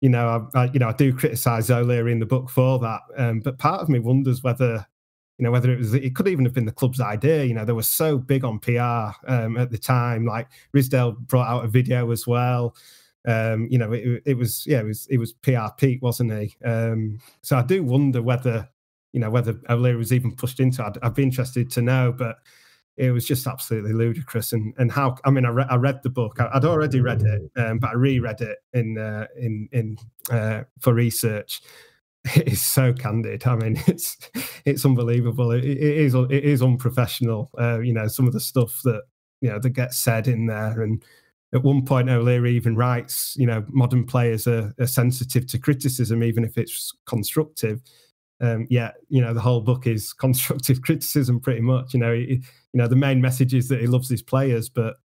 you 0.00 0.08
know, 0.08 0.48
I, 0.54 0.60
I, 0.60 0.70
you 0.72 0.78
know, 0.78 0.88
I 0.88 0.92
do 0.92 1.12
criticize 1.12 1.70
O'Leary 1.70 2.12
in 2.12 2.20
the 2.20 2.26
book 2.26 2.50
for 2.50 2.78
that, 2.80 3.00
um, 3.16 3.40
but 3.40 3.58
part 3.58 3.80
of 3.80 3.88
me 3.88 3.98
wonders 3.98 4.42
whether, 4.42 4.86
you 5.38 5.44
know, 5.44 5.50
whether 5.50 5.72
it 5.72 5.78
was 5.78 5.94
it 5.94 6.14
could 6.14 6.28
even 6.28 6.44
have 6.44 6.54
been 6.54 6.66
the 6.66 6.72
club's 6.72 7.00
idea. 7.00 7.44
You 7.44 7.54
know, 7.54 7.64
they 7.64 7.72
were 7.72 7.82
so 7.82 8.18
big 8.18 8.44
on 8.44 8.58
PR 8.58 9.10
um, 9.26 9.56
at 9.56 9.70
the 9.70 9.78
time. 9.78 10.24
Like 10.24 10.48
Ridsdale 10.72 11.18
brought 11.18 11.48
out 11.48 11.64
a 11.64 11.68
video 11.68 12.10
as 12.12 12.26
well. 12.26 12.76
Um, 13.26 13.66
you 13.70 13.78
know, 13.78 13.92
it, 13.92 14.22
it, 14.26 14.34
was 14.34 14.66
yeah, 14.66 14.80
it 14.80 14.84
was 14.84 15.06
it 15.10 15.18
was 15.18 15.32
PR 15.32 15.68
peak, 15.76 16.02
wasn't 16.02 16.32
he? 16.32 16.54
Um, 16.64 17.18
so 17.42 17.56
I 17.56 17.62
do 17.62 17.82
wonder 17.82 18.22
whether 18.22 18.68
you 19.12 19.20
know 19.20 19.30
whether 19.30 19.58
O'Leary 19.70 19.96
was 19.96 20.12
even 20.12 20.36
pushed 20.36 20.60
into. 20.60 20.84
I'd, 20.84 20.98
I'd 21.02 21.14
be 21.14 21.22
interested 21.22 21.70
to 21.72 21.82
know, 21.82 22.14
but 22.16 22.36
it 22.96 23.10
was 23.10 23.26
just 23.26 23.46
absolutely 23.46 23.92
ludicrous. 23.92 24.52
And 24.52 24.74
and 24.78 24.92
how 24.92 25.16
I 25.24 25.30
mean, 25.30 25.46
I, 25.46 25.50
re- 25.50 25.66
I 25.68 25.76
read 25.76 26.00
the 26.02 26.10
book. 26.10 26.38
I, 26.38 26.50
would 26.54 26.64
already 26.64 27.00
read 27.00 27.22
it, 27.22 27.50
um, 27.56 27.78
but 27.78 27.90
I 27.90 27.94
reread 27.94 28.40
it 28.40 28.58
in 28.72 28.98
uh, 28.98 29.26
in 29.36 29.68
in 29.72 29.96
uh, 30.30 30.62
for 30.80 30.94
research. 30.94 31.62
It 32.36 32.48
is 32.48 32.62
so 32.62 32.92
candid. 32.94 33.46
I 33.46 33.56
mean, 33.56 33.78
it's 33.86 34.16
it's 34.64 34.84
unbelievable. 34.86 35.50
it, 35.50 35.64
it 35.64 35.78
is 35.78 36.14
it 36.14 36.44
is 36.44 36.62
unprofessional. 36.62 37.50
Uh, 37.58 37.80
you 37.80 37.92
know, 37.92 38.08
some 38.08 38.26
of 38.26 38.32
the 38.32 38.40
stuff 38.40 38.80
that 38.84 39.02
you 39.42 39.50
know 39.50 39.58
that 39.58 39.70
gets 39.70 39.98
said 39.98 40.26
in 40.26 40.46
there, 40.46 40.80
and 40.80 41.04
at 41.52 41.62
one 41.62 41.84
point 41.84 42.08
O'Leary 42.08 42.56
even 42.56 42.76
writes, 42.76 43.34
you 43.36 43.46
know, 43.46 43.62
modern 43.68 44.06
players 44.06 44.46
are, 44.46 44.72
are 44.80 44.86
sensitive 44.86 45.46
to 45.48 45.58
criticism, 45.58 46.22
even 46.22 46.44
if 46.44 46.56
it's 46.56 46.92
constructive 47.06 47.82
um, 48.40 48.66
yeah, 48.68 48.90
you 49.08 49.20
know, 49.20 49.32
the 49.32 49.40
whole 49.40 49.60
book 49.60 49.86
is 49.86 50.12
constructive 50.24 50.82
criticism, 50.82 51.40
pretty 51.40 51.60
much. 51.60 51.94
You 51.94 52.00
know, 52.00 52.14
he, 52.14 52.34
you 52.34 52.42
know, 52.74 52.88
the 52.88 52.96
main 52.96 53.20
message 53.20 53.54
is 53.54 53.68
that 53.68 53.80
he 53.80 53.86
loves 53.86 54.08
his 54.08 54.22
players, 54.22 54.68
but 54.68 54.96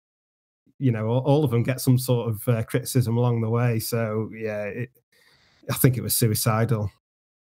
you 0.77 0.91
know, 0.91 1.07
all, 1.07 1.19
all 1.21 1.43
of 1.43 1.51
them 1.51 1.63
get 1.63 1.81
some 1.81 1.97
sort 1.97 2.29
of 2.29 2.47
uh, 2.47 2.63
criticism 2.63 3.17
along 3.17 3.41
the 3.41 3.49
way. 3.49 3.79
So 3.79 4.29
yeah, 4.33 4.63
it, 4.63 4.89
I 5.69 5.73
think 5.73 5.97
it 5.97 6.01
was 6.01 6.15
suicidal. 6.15 6.91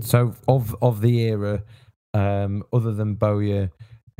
So 0.00 0.34
of 0.46 0.76
of 0.82 1.00
the 1.00 1.20
era, 1.20 1.62
um, 2.14 2.62
other 2.72 2.92
than 2.92 3.14
Bowyer, 3.14 3.70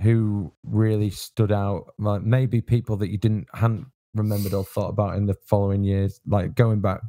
who 0.01 0.53
really 0.65 1.11
stood 1.11 1.53
out, 1.53 1.95
like 1.99 2.23
maybe 2.23 2.61
people 2.61 2.97
that 2.97 3.11
you 3.11 3.19
didn't 3.19 3.47
hadn't 3.55 3.87
remembered 4.15 4.55
or 4.55 4.65
thought 4.65 4.89
about 4.89 5.17
in 5.17 5.27
the 5.27 5.35
following 5.47 5.85
years, 5.85 6.21
like 6.27 6.55
going 6.55 6.81
back 6.81 7.01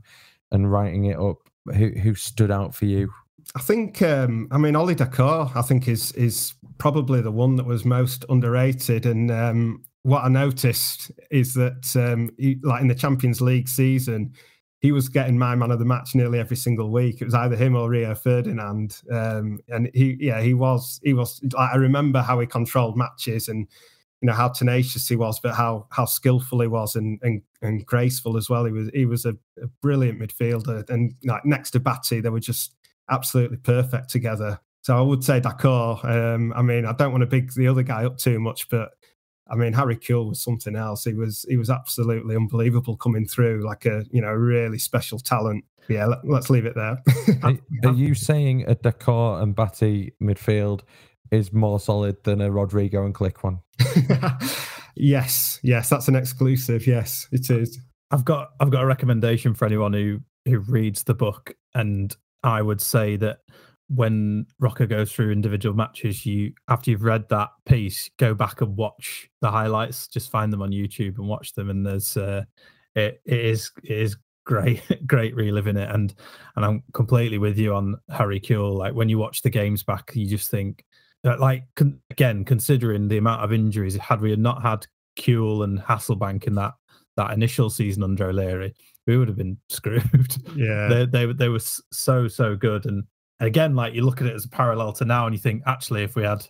and 0.51 0.71
writing 0.71 1.05
it 1.05 1.19
up, 1.19 1.37
who 1.75 1.89
who 1.89 2.15
stood 2.15 2.51
out 2.51 2.75
for 2.75 2.85
you? 2.85 3.11
I 3.55 3.59
think 3.59 4.01
um, 4.01 4.47
I 4.51 4.57
mean 4.57 4.75
Ollie 4.75 4.95
Dacourt. 4.95 5.55
I 5.55 5.61
think 5.61 5.87
is 5.87 6.11
is 6.13 6.53
probably 6.77 7.21
the 7.21 7.31
one 7.31 7.55
that 7.55 7.65
was 7.65 7.85
most 7.85 8.25
underrated. 8.29 9.05
And 9.05 9.31
um, 9.31 9.83
what 10.03 10.23
I 10.23 10.29
noticed 10.29 11.11
is 11.31 11.53
that 11.55 11.95
um, 11.95 12.31
he, 12.37 12.57
like 12.63 12.81
in 12.81 12.87
the 12.87 12.95
Champions 12.95 13.41
League 13.41 13.67
season, 13.67 14.33
he 14.79 14.91
was 14.93 15.09
getting 15.09 15.37
my 15.37 15.55
man 15.55 15.71
of 15.71 15.79
the 15.79 15.85
match 15.85 16.15
nearly 16.15 16.39
every 16.39 16.55
single 16.55 16.89
week. 16.89 17.21
It 17.21 17.25
was 17.25 17.33
either 17.33 17.55
him 17.55 17.75
or 17.75 17.89
Rio 17.89 18.15
Ferdinand, 18.15 19.01
um, 19.11 19.59
and 19.67 19.89
he 19.93 20.17
yeah 20.19 20.41
he 20.41 20.53
was 20.53 20.99
he 21.03 21.13
was. 21.13 21.41
I 21.57 21.75
remember 21.75 22.21
how 22.21 22.39
he 22.39 22.47
controlled 22.47 22.97
matches 22.97 23.49
and 23.49 23.67
you 24.21 24.27
know 24.27 24.33
how 24.33 24.49
tenacious 24.49 25.07
he 25.07 25.17
was, 25.17 25.39
but 25.41 25.53
how 25.53 25.87
how 25.91 26.05
skillful 26.05 26.61
he 26.61 26.67
was 26.67 26.95
and 26.95 27.19
and, 27.21 27.41
and 27.61 27.85
graceful 27.85 28.37
as 28.37 28.49
well. 28.49 28.65
He 28.65 28.71
was 28.71 28.89
he 28.93 29.05
was 29.05 29.25
a, 29.25 29.35
a 29.61 29.67
brilliant 29.81 30.19
midfielder, 30.19 30.89
and 30.89 31.13
like 31.25 31.45
next 31.45 31.71
to 31.71 31.79
Batty, 31.81 32.21
they 32.21 32.29
were 32.29 32.39
just 32.39 32.75
absolutely 33.09 33.57
perfect 33.57 34.09
together. 34.09 34.59
So 34.81 34.97
I 34.97 35.01
would 35.01 35.25
say 35.25 35.41
Dacourt. 35.41 36.05
Um, 36.05 36.53
I 36.55 36.61
mean, 36.61 36.85
I 36.85 36.93
don't 36.93 37.11
want 37.11 37.21
to 37.21 37.27
big 37.27 37.53
the 37.53 37.67
other 37.67 37.83
guy 37.83 38.05
up 38.05 38.17
too 38.17 38.39
much, 38.39 38.69
but 38.69 38.91
I 39.51 39.55
mean, 39.55 39.73
Harry 39.73 39.97
Kewell 39.97 40.29
was 40.29 40.41
something 40.41 40.75
else. 40.75 41.03
He 41.03 41.13
was 41.13 41.45
he 41.49 41.57
was 41.57 41.69
absolutely 41.69 42.35
unbelievable 42.35 42.95
coming 42.95 43.25
through, 43.25 43.65
like 43.65 43.85
a 43.85 44.05
you 44.11 44.21
know 44.21 44.31
really 44.31 44.79
special 44.79 45.19
talent. 45.19 45.65
Yeah, 45.87 46.05
let, 46.05 46.23
us 46.25 46.49
leave 46.49 46.65
it 46.65 46.75
there. 46.75 47.01
are, 47.43 47.57
are, 47.83 47.93
you 47.93 48.13
saying 48.13 48.63
a 48.67 48.75
Dacourt 48.75 49.41
and 49.41 49.55
Batty 49.55 50.13
midfield 50.21 50.81
is 51.31 51.51
more 51.51 51.79
solid 51.79 52.23
than 52.23 52.41
a 52.41 52.51
Rodrigo 52.51 53.03
and 53.05 53.15
Klich 53.15 53.41
one? 53.41 53.59
yes, 54.95 55.59
yes, 55.63 55.89
that's 55.89 56.07
an 56.07 56.15
exclusive. 56.15 56.85
Yes, 56.85 57.27
it 57.31 57.49
is. 57.49 57.79
I've 58.11 58.25
got 58.25 58.49
I've 58.59 58.69
got 58.69 58.83
a 58.83 58.87
recommendation 58.87 59.53
for 59.55 59.65
anyone 59.65 59.93
who 59.93 60.19
who 60.45 60.59
reads 60.59 61.03
the 61.03 61.15
book, 61.15 61.55
and 61.73 62.15
I 62.43 62.61
would 62.61 62.81
say 62.81 63.15
that 63.17 63.39
when 63.89 64.45
Rocker 64.59 64.85
goes 64.85 65.11
through 65.11 65.31
individual 65.31 65.75
matches, 65.75 66.25
you 66.25 66.53
after 66.67 66.91
you've 66.91 67.03
read 67.03 67.27
that 67.29 67.49
piece, 67.65 68.09
go 68.17 68.33
back 68.33 68.61
and 68.61 68.77
watch 68.77 69.29
the 69.41 69.51
highlights. 69.51 70.07
Just 70.07 70.31
find 70.31 70.53
them 70.53 70.61
on 70.61 70.71
YouTube 70.71 71.17
and 71.17 71.27
watch 71.27 71.53
them. 71.53 71.69
And 71.69 71.85
there's 71.85 72.15
uh, 72.15 72.43
it, 72.95 73.21
it 73.25 73.45
is 73.45 73.71
it 73.83 73.97
is 73.97 74.17
great 74.45 74.81
great 75.07 75.35
reliving 75.35 75.77
it. 75.77 75.89
And 75.89 76.13
and 76.55 76.65
I'm 76.65 76.83
completely 76.93 77.39
with 77.39 77.57
you 77.57 77.73
on 77.73 77.95
Harry 78.09 78.39
Kewell. 78.39 78.77
Like 78.77 78.93
when 78.93 79.09
you 79.09 79.17
watch 79.17 79.41
the 79.41 79.49
games 79.49 79.83
back, 79.83 80.11
you 80.13 80.27
just 80.27 80.51
think 80.51 80.85
that 81.23 81.39
like 81.39 81.63
con- 81.75 81.99
again 82.11 82.45
considering 82.45 83.07
the 83.07 83.17
amount 83.17 83.43
of 83.43 83.51
injuries, 83.51 83.95
had 83.95 84.21
we 84.21 84.35
not 84.35 84.61
had 84.61 84.85
Kewell 85.17 85.63
and 85.63 85.79
Hasselbaink 85.79 86.45
in 86.45 86.55
that 86.55 86.73
that 87.17 87.31
initial 87.31 87.71
season 87.71 88.03
under 88.03 88.29
O'Leary, 88.29 88.73
we 89.07 89.17
would 89.17 89.27
have 89.27 89.37
been 89.37 89.57
screwed. 89.69 90.35
Yeah, 90.55 90.87
they 90.87 91.05
they 91.05 91.33
they 91.33 91.49
were 91.49 91.59
so 91.59 92.27
so 92.27 92.55
good 92.55 92.85
and 92.85 93.03
again, 93.39 93.75
like 93.75 93.93
you 93.93 94.03
look 94.03 94.21
at 94.21 94.27
it 94.27 94.35
as 94.35 94.45
a 94.45 94.49
parallel 94.49 94.93
to 94.93 95.05
now, 95.05 95.25
and 95.25 95.33
you 95.33 95.39
think 95.39 95.63
actually, 95.65 96.03
if 96.03 96.15
we 96.15 96.23
had 96.23 96.45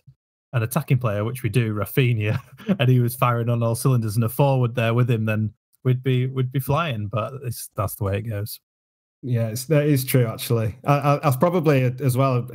an 0.52 0.62
attacking 0.62 0.98
player, 0.98 1.24
which 1.24 1.42
we 1.42 1.48
do, 1.48 1.74
Raphinha, 1.74 2.40
and 2.78 2.88
he 2.88 3.00
was 3.00 3.14
firing 3.14 3.48
on 3.48 3.62
all 3.62 3.74
cylinders, 3.74 4.16
and 4.16 4.24
a 4.24 4.28
forward 4.28 4.74
there 4.74 4.94
with 4.94 5.10
him, 5.10 5.24
then 5.24 5.52
we'd 5.84 6.02
be 6.02 6.26
we'd 6.26 6.52
be 6.52 6.60
flying. 6.60 7.08
But 7.08 7.34
that's 7.76 7.94
the 7.96 8.04
way 8.04 8.18
it 8.18 8.22
goes. 8.22 8.60
Yeah, 9.22 9.54
that 9.68 9.86
is 9.86 10.04
true. 10.04 10.26
Actually, 10.26 10.76
I, 10.84 10.94
I, 10.94 11.28
I've 11.28 11.40
probably 11.40 11.94
as 12.00 12.16
well. 12.16 12.48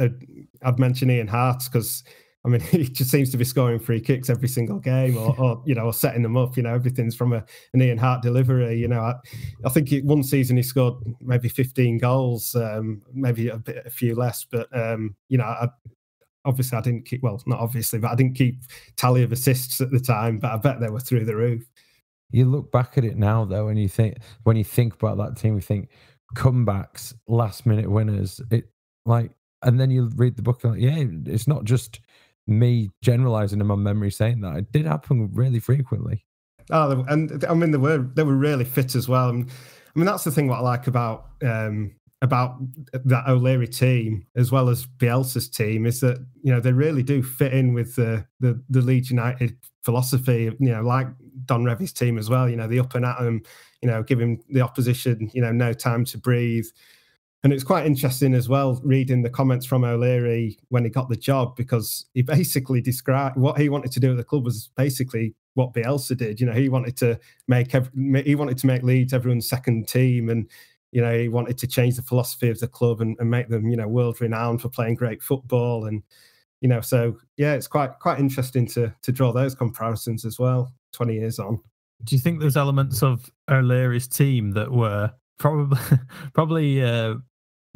I'd 0.63 0.80
mentioned 0.80 1.12
Ian 1.12 1.28
Harte 1.28 1.65
because 1.65 2.04
I 2.45 2.47
mean, 2.47 2.62
he 2.71 2.84
just 2.84 3.10
seems 3.10 3.31
to 3.31 3.38
be 3.38 3.43
scoring 3.43 3.79
free 3.79 3.99
kicks 3.99 4.29
every 4.29 4.47
single 4.47 4.79
game, 4.79 5.17
or, 5.17 5.36
or 5.39 5.63
you 5.65 5.75
know, 5.75 5.86
or 5.86 5.93
setting 5.93 6.21
them 6.21 6.38
up. 6.38 6.55
You 6.55 6.63
know, 6.63 6.73
everything's 6.73 7.15
from 7.15 7.34
a, 7.34 7.43
an 7.73 7.81
Ian 7.81 7.97
Harte 7.97 8.21
delivery. 8.21 8.79
You 8.79 8.88
know, 8.88 9.01
I, 9.01 9.15
I 9.65 9.69
think 9.69 9.91
one 10.03 10.23
season 10.23 10.58
he 10.58 10.63
scored 10.63 10.95
maybe 11.21 11.49
15 11.49 11.97
goals, 11.97 12.55
um, 12.55 13.01
maybe 13.13 13.49
a 13.49 13.58
bit, 13.58 13.86
a 13.86 13.89
few 13.89 14.15
less, 14.15 14.45
but 14.49 14.67
um, 14.77 15.15
you 15.29 15.38
know, 15.38 15.45
I, 15.45 15.67
obviously 16.45 16.77
I 16.77 16.81
didn't 16.81 17.05
keep 17.05 17.23
well, 17.23 17.41
not 17.45 17.60
obviously, 17.60 17.99
but 17.99 18.12
I 18.12 18.15
didn't 18.15 18.36
keep 18.36 18.62
tally 18.95 19.23
of 19.23 19.31
assists 19.31 19.81
at 19.81 19.91
the 19.91 19.99
time. 19.99 20.39
But 20.39 20.51
I 20.51 20.58
bet 20.58 20.79
they 20.79 20.89
were 20.89 20.99
through 20.99 21.25
the 21.25 21.36
roof. 21.36 21.63
You 22.31 22.45
look 22.45 22.71
back 22.71 22.97
at 22.97 23.05
it 23.05 23.17
now, 23.17 23.45
though, 23.45 23.67
and 23.67 23.79
you 23.79 23.89
think 23.89 24.17
when 24.43 24.55
you 24.55 24.63
think 24.63 24.93
about 24.93 25.17
that 25.17 25.38
team, 25.38 25.55
we 25.55 25.62
think 25.62 25.89
comebacks, 26.36 27.13
last 27.27 27.65
minute 27.65 27.89
winners. 27.89 28.41
It 28.51 28.69
like, 29.05 29.31
and 29.62 29.79
then 29.79 29.89
you 29.91 30.12
read 30.15 30.36
the 30.36 30.41
book, 30.41 30.63
like, 30.63 30.79
yeah, 30.79 31.03
it's 31.25 31.47
not 31.47 31.63
just 31.63 31.99
me 32.47 32.91
generalizing 33.01 33.60
in 33.60 33.67
my 33.67 33.75
memory 33.75 34.12
saying 34.12 34.41
that 34.41 34.58
it 34.58 34.71
did 34.71 34.86
happen 34.86 35.29
really 35.34 35.60
frequently. 35.60 36.25
Oh, 36.71 37.05
and 37.08 37.45
I 37.47 37.53
mean 37.53 37.71
they 37.71 37.77
were 37.77 38.10
they 38.15 38.23
were 38.23 38.36
really 38.36 38.65
fit 38.65 38.95
as 38.95 39.08
well. 39.08 39.29
And 39.29 39.49
I 39.49 39.99
mean 39.99 40.05
that's 40.05 40.23
the 40.23 40.31
thing 40.31 40.47
what 40.47 40.60
I 40.60 40.62
like 40.62 40.88
about 40.88 41.27
um, 41.43 41.95
about 42.21 42.58
that 42.93 43.27
O'Leary 43.27 43.67
team 43.67 44.25
as 44.36 44.51
well 44.51 44.69
as 44.69 44.86
Bielsa's 44.86 45.49
team 45.49 45.86
is 45.86 45.99
that 46.01 46.25
you 46.41 46.51
know 46.51 46.60
they 46.60 46.73
really 46.73 47.03
do 47.03 47.21
fit 47.21 47.53
in 47.53 47.73
with 47.73 47.95
the 47.95 48.25
the, 48.39 48.62
the 48.69 48.81
Leeds 48.81 49.12
United 49.12 49.58
philosophy. 49.84 50.51
You 50.60 50.71
know, 50.71 50.81
like 50.81 51.08
Don 51.45 51.63
Revie's 51.63 51.93
team 51.93 52.17
as 52.17 52.29
well. 52.29 52.49
You 52.49 52.55
know, 52.55 52.67
the 52.67 52.79
up 52.79 52.95
and 52.95 53.05
at 53.05 53.19
them. 53.19 53.41
You 53.81 53.91
know, 53.91 54.01
giving 54.01 54.41
the 54.49 54.62
opposition 54.62 55.29
you 55.34 55.41
know 55.41 55.51
no 55.51 55.73
time 55.73 56.05
to 56.05 56.17
breathe. 56.17 56.65
And 57.45 57.53
it's 57.53 57.63
quite 57.63 57.86
interesting 57.86 58.34
as 58.34 58.49
well 58.49 58.81
reading 58.84 59.21
the 59.21 59.29
comments 59.29 59.67
from 59.67 59.84
O'Leary 59.84 60.58
when 60.69 60.84
he 60.84 60.89
got 60.89 61.10
the 61.10 61.15
job 61.15 61.55
because 61.55 62.08
he 62.15 62.23
basically 62.23 62.81
described 62.81 63.38
what 63.38 63.62
he 63.62 63.69
wanted 63.69 63.91
to 63.91 63.99
do 63.99 64.10
at 64.10 64.17
the 64.17 64.23
club 64.23 64.45
was 64.45 64.71
basically 64.75 65.36
what 65.53 65.71
Bielsa 65.71 66.17
did. 66.17 66.39
You 66.39 66.47
know, 66.47 66.53
he 66.53 66.69
wanted 66.69 66.97
to 66.97 67.19
make 67.47 67.75
every, 67.75 68.23
he 68.23 68.34
wanted 68.34 68.58
to 68.58 68.65
make 68.65 68.81
Leeds 68.81 69.13
everyone's 69.13 69.47
second 69.47 69.88
team, 69.88 70.29
and 70.29 70.49
you 70.91 71.03
know 71.03 71.15
he 71.15 71.29
wanted 71.29 71.60
to 71.60 71.67
change 71.67 71.97
the 71.97 72.01
philosophy 72.01 72.49
of 72.49 72.60
the 72.60 72.67
club 72.67 72.99
and, 72.99 73.15
and 73.19 73.29
make 73.29 73.47
them 73.47 73.69
you 73.69 73.77
know 73.77 73.88
world 73.88 74.19
renowned 74.21 74.60
for 74.60 74.69
playing 74.69 74.95
great 74.95 75.21
football. 75.21 75.86
And 75.86 76.01
you 76.62 76.67
know, 76.67 76.81
so 76.81 77.15
yeah, 77.38 77.53
it's 77.53 77.67
quite 77.67 77.99
quite 77.99 78.17
interesting 78.17 78.65
to 78.69 78.91
to 79.03 79.12
draw 79.12 79.31
those 79.31 79.53
comparisons 79.53 80.25
as 80.25 80.39
well. 80.39 80.73
Twenty 80.93 81.13
years 81.13 81.38
on. 81.38 81.62
Do 82.05 82.15
you 82.15 82.19
think 82.19 82.39
there's 82.39 82.58
elements 82.58 83.03
of 83.03 83.31
O'Leary's 83.51 84.08
team 84.08 84.49
that 84.53 84.71
were 84.71 85.13
probably 85.38 85.77
probably 86.34 86.84
uh, 86.84 87.17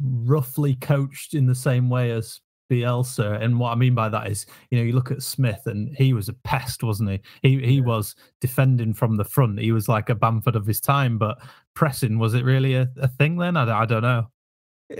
roughly 0.02 0.74
coached 0.76 1.34
in 1.34 1.46
the 1.46 1.54
same 1.54 1.90
way 1.90 2.10
as 2.10 2.40
Bielsa. 2.70 3.42
And 3.42 3.58
what 3.58 3.72
I 3.72 3.74
mean 3.74 3.94
by 3.94 4.08
that 4.08 4.28
is, 4.28 4.46
you 4.70 4.78
know, 4.78 4.84
you 4.84 4.92
look 4.92 5.10
at 5.10 5.22
Smith 5.22 5.62
and 5.66 5.94
he 5.96 6.12
was 6.12 6.28
a 6.28 6.32
pest, 6.32 6.82
wasn't 6.82 7.10
he? 7.10 7.20
He 7.42 7.66
he 7.66 7.80
was 7.80 8.14
defending 8.40 8.94
from 8.94 9.16
the 9.16 9.24
front. 9.24 9.58
He 9.58 9.72
was 9.72 9.88
like 9.88 10.08
a 10.08 10.14
Bamford 10.14 10.56
of 10.56 10.66
his 10.66 10.80
time, 10.80 11.18
but 11.18 11.38
pressing 11.74 12.18
was 12.18 12.34
it 12.34 12.44
really 12.44 12.74
a, 12.74 12.88
a 12.98 13.08
thing 13.08 13.36
then? 13.36 13.56
I, 13.56 13.80
I 13.80 13.86
don't 13.86 14.02
know. 14.02 14.28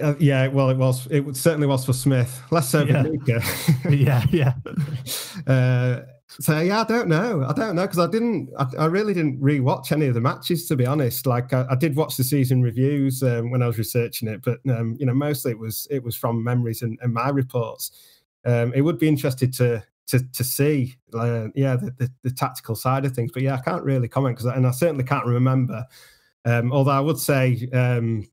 Uh, 0.01 0.15
yeah, 0.19 0.47
well, 0.49 0.71
it 0.71 0.77
was. 0.77 1.07
It 1.11 1.37
certainly 1.37 1.67
was 1.67 1.85
for 1.85 1.93
Smith. 1.93 2.43
Less 2.51 2.69
so 2.69 2.85
yeah. 2.85 3.05
for 3.83 3.91
yeah, 3.91 4.25
yeah. 4.31 4.55
Uh, 5.47 6.03
so 6.39 6.61
yeah, 6.61 6.81
I 6.81 6.85
don't 6.85 7.09
know. 7.09 7.45
I 7.49 7.53
don't 7.53 7.75
know 7.75 7.83
because 7.83 7.99
I 7.99 8.07
didn't. 8.07 8.51
I, 8.57 8.67
I, 8.79 8.87
really 8.87 9.15
didn't 9.15 9.41
rewatch 9.41 9.91
any 9.91 10.07
of 10.07 10.15
the 10.15 10.21
matches 10.21 10.67
to 10.69 10.77
be 10.77 10.87
honest. 10.87 11.27
Like 11.27 11.53
I, 11.53 11.67
I 11.71 11.75
did 11.75 11.97
watch 11.97 12.17
the 12.17 12.25
season 12.25 12.63
reviews 12.63 13.23
um, 13.23 13.51
when 13.51 13.63
I 13.63 13.67
was 13.67 13.79
researching 13.79 14.29
it, 14.29 14.43
but 14.43 14.61
um, 14.71 14.97
you 14.99 15.07
know, 15.07 15.15
mostly 15.15 15.51
it 15.51 15.59
was 15.59 15.89
it 15.91 16.03
was 16.03 16.15
from 16.15 16.45
memories 16.45 16.83
and, 16.83 16.99
and 17.03 17.13
my 17.13 17.31
reports. 17.31 17.91
Um, 18.45 18.73
it 18.75 18.83
would 18.83 18.99
be 18.99 19.09
interested 19.09 19.53
to 19.55 19.83
to 20.07 20.21
to 20.33 20.45
see, 20.45 20.97
uh, 21.15 21.49
yeah, 21.55 21.77
the, 21.77 21.93
the, 21.99 22.11
the, 22.23 22.31
tactical 22.31 22.75
side 22.75 23.05
of 23.05 23.13
things. 23.13 23.31
But 23.33 23.43
yeah, 23.43 23.55
I 23.55 23.61
can't 23.61 23.85
really 23.85 24.09
comment 24.09 24.37
because, 24.37 24.55
and 24.55 24.67
I 24.67 24.71
certainly 24.71 25.05
can't 25.05 25.27
remember. 25.27 25.85
Um, 26.45 26.73
although 26.73 26.93
I 26.93 27.01
would 27.01 27.19
say 27.19 27.69
um, 27.73 28.27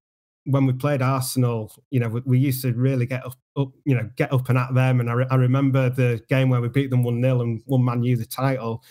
when 0.48 0.66
we 0.66 0.74
played 0.74 1.02
Arsenal, 1.02 1.74
you 1.92 2.00
know, 2.00 2.08
we, 2.08 2.22
we, 2.26 2.40
used 2.40 2.62
to 2.62 2.72
really 2.74 3.06
get 3.06 3.26
up, 3.26 3.36
up, 3.58 3.70
you 3.84 3.94
know, 3.94 4.10
get 4.16 4.32
up 4.32 4.48
and 4.48 4.58
at 4.58 4.74
them. 4.74 5.02
And 5.02 5.10
I, 5.10 5.14
re- 5.14 5.28
I 5.30 5.36
remember 5.36 5.90
the 5.90 6.22
game 6.30 6.50
where 6.50 6.62
we 6.62 6.70
beat 6.70 6.90
them 6.90 7.04
1 7.04 7.22
0 7.22 7.42
and 7.42 7.62
one 7.66 7.84
man 7.84 8.00
knew 8.00 8.16
the 8.16 8.26
title. 8.26 8.82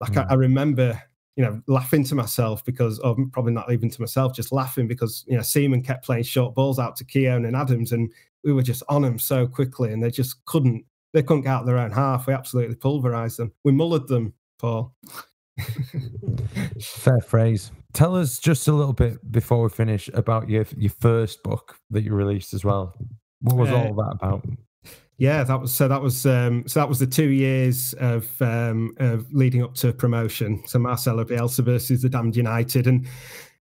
Like, 0.00 0.12
mm. 0.12 0.24
I, 0.24 0.32
I, 0.32 0.34
remember, 0.34 1.00
you 1.34 1.44
know, 1.44 1.60
laughing 1.66 2.04
to 2.04 2.14
myself 2.14 2.64
because, 2.64 3.00
or 3.00 3.16
probably 3.32 3.52
not 3.52 3.72
even 3.72 3.90
to 3.90 4.00
myself, 4.00 4.32
just 4.34 4.52
laughing 4.52 4.86
because, 4.86 5.24
you 5.26 5.36
know, 5.36 5.42
Seaman 5.42 5.82
kept 5.82 6.04
playing 6.04 6.22
short 6.22 6.54
balls 6.54 6.78
out 6.78 6.94
to 6.96 7.04
Keown 7.04 7.46
and 7.46 7.56
Adams 7.56 7.90
and 7.90 8.12
we 8.44 8.52
were 8.52 8.62
just 8.62 8.84
on 8.88 9.02
them 9.02 9.18
so 9.18 9.46
quickly 9.46 9.92
and 9.92 10.00
they 10.02 10.10
just 10.10 10.44
couldn't, 10.44 10.84
they 11.12 11.22
couldn't 11.22 11.42
get 11.42 11.50
out 11.50 11.60
of 11.62 11.66
their 11.66 11.78
own 11.78 11.90
half. 11.90 12.28
We 12.28 12.34
absolutely 12.34 12.76
pulverized 12.76 13.38
them. 13.38 13.52
We 13.64 13.72
mullered 13.72 14.06
them, 14.06 14.34
Paul. 14.58 14.94
Fair 16.80 17.20
phrase. 17.20 17.72
Tell 17.92 18.16
us 18.16 18.38
just 18.38 18.68
a 18.68 18.72
little 18.72 18.92
bit 18.94 19.30
before 19.30 19.64
we 19.64 19.68
finish 19.68 20.08
about 20.14 20.48
your 20.48 20.64
your 20.76 20.92
first 21.00 21.42
book 21.42 21.76
that 21.90 22.02
you 22.02 22.14
released 22.14 22.54
as 22.54 22.64
well. 22.64 22.94
What 23.40 23.56
was 23.56 23.70
uh, 23.70 23.76
all 23.76 23.94
that 23.94 24.16
about? 24.20 24.44
Yeah, 25.18 25.44
that 25.44 25.60
was 25.60 25.74
so. 25.74 25.88
That 25.88 26.02
was 26.02 26.24
um, 26.26 26.66
so. 26.66 26.80
That 26.80 26.88
was 26.88 26.98
the 26.98 27.06
two 27.06 27.28
years 27.28 27.92
of 27.94 28.30
um, 28.40 28.94
of 28.98 29.32
leading 29.32 29.62
up 29.62 29.74
to 29.76 29.92
promotion. 29.92 30.62
So 30.66 30.78
Marcelo 30.78 31.24
Bielsa 31.24 31.64
versus 31.64 32.02
the 32.02 32.08
Damned 32.08 32.36
United, 32.36 32.86
and 32.86 33.06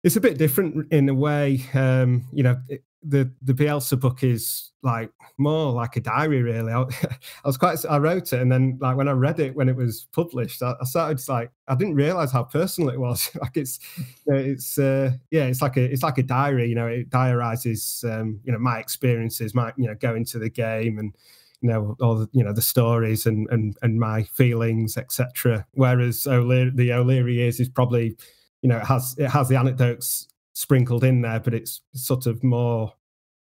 it's 0.03 0.15
a 0.15 0.21
bit 0.21 0.37
different 0.37 0.91
in 0.93 1.09
a 1.09 1.13
way. 1.13 1.63
Um, 1.73 2.25
you 2.31 2.43
know, 2.43 2.57
it, 2.69 2.83
the 3.03 3.31
the 3.41 3.53
Bielsa 3.53 3.99
book 3.99 4.23
is 4.23 4.71
like 4.83 5.11
more 5.37 5.71
like 5.71 5.95
a 5.95 6.01
diary, 6.01 6.41
really. 6.41 6.71
I, 6.73 6.81
I, 6.81 7.17
was 7.45 7.57
quite. 7.57 7.79
I 7.89 7.97
wrote 7.97 8.33
it, 8.33 8.41
and 8.41 8.51
then 8.51 8.77
like 8.81 8.97
when 8.97 9.07
I 9.07 9.11
read 9.11 9.39
it 9.39 9.55
when 9.55 9.69
it 9.69 9.75
was 9.75 10.07
published, 10.11 10.61
I, 10.61 10.75
I 10.79 10.83
started 10.85 11.21
like 11.29 11.51
I 11.67 11.75
didn't 11.75 11.95
realize 11.95 12.31
how 12.31 12.43
personal 12.43 12.89
it 12.89 12.99
was. 12.99 13.29
like 13.41 13.55
it's 13.55 13.79
it's 14.25 14.77
uh, 14.77 15.11
yeah, 15.31 15.45
it's 15.45 15.61
like 15.61 15.77
a 15.77 15.83
it's 15.83 16.03
like 16.03 16.17
a 16.17 16.23
diary. 16.23 16.67
You 16.67 16.75
know, 16.75 16.87
it 16.87 17.09
diarizes 17.09 18.03
um, 18.03 18.39
you 18.43 18.51
know 18.51 18.59
my 18.59 18.79
experiences, 18.79 19.55
my 19.55 19.71
you 19.77 19.87
know 19.87 19.95
going 19.95 20.25
to 20.25 20.39
the 20.39 20.49
game 20.49 20.99
and 20.99 21.15
you 21.61 21.69
know 21.69 21.95
all 22.01 22.15
the 22.15 22.29
you 22.31 22.43
know 22.43 22.53
the 22.53 22.61
stories 22.61 23.25
and 23.25 23.47
and 23.49 23.77
and 23.81 23.99
my 23.99 24.23
feelings 24.23 24.95
etc 24.95 25.65
whereas 25.73 26.25
O'Leary, 26.25 26.71
the 26.73 26.93
O'Leary 26.93 27.35
years 27.35 27.59
is 27.59 27.67
probably 27.67 28.15
you 28.61 28.69
know 28.69 28.77
it 28.77 28.85
has 28.85 29.13
it 29.17 29.27
has 29.27 29.49
the 29.49 29.57
anecdotes 29.57 30.29
sprinkled 30.59 31.05
in 31.05 31.21
there, 31.21 31.39
but 31.39 31.53
it's 31.53 31.81
sort 31.93 32.25
of 32.25 32.43
more. 32.43 32.93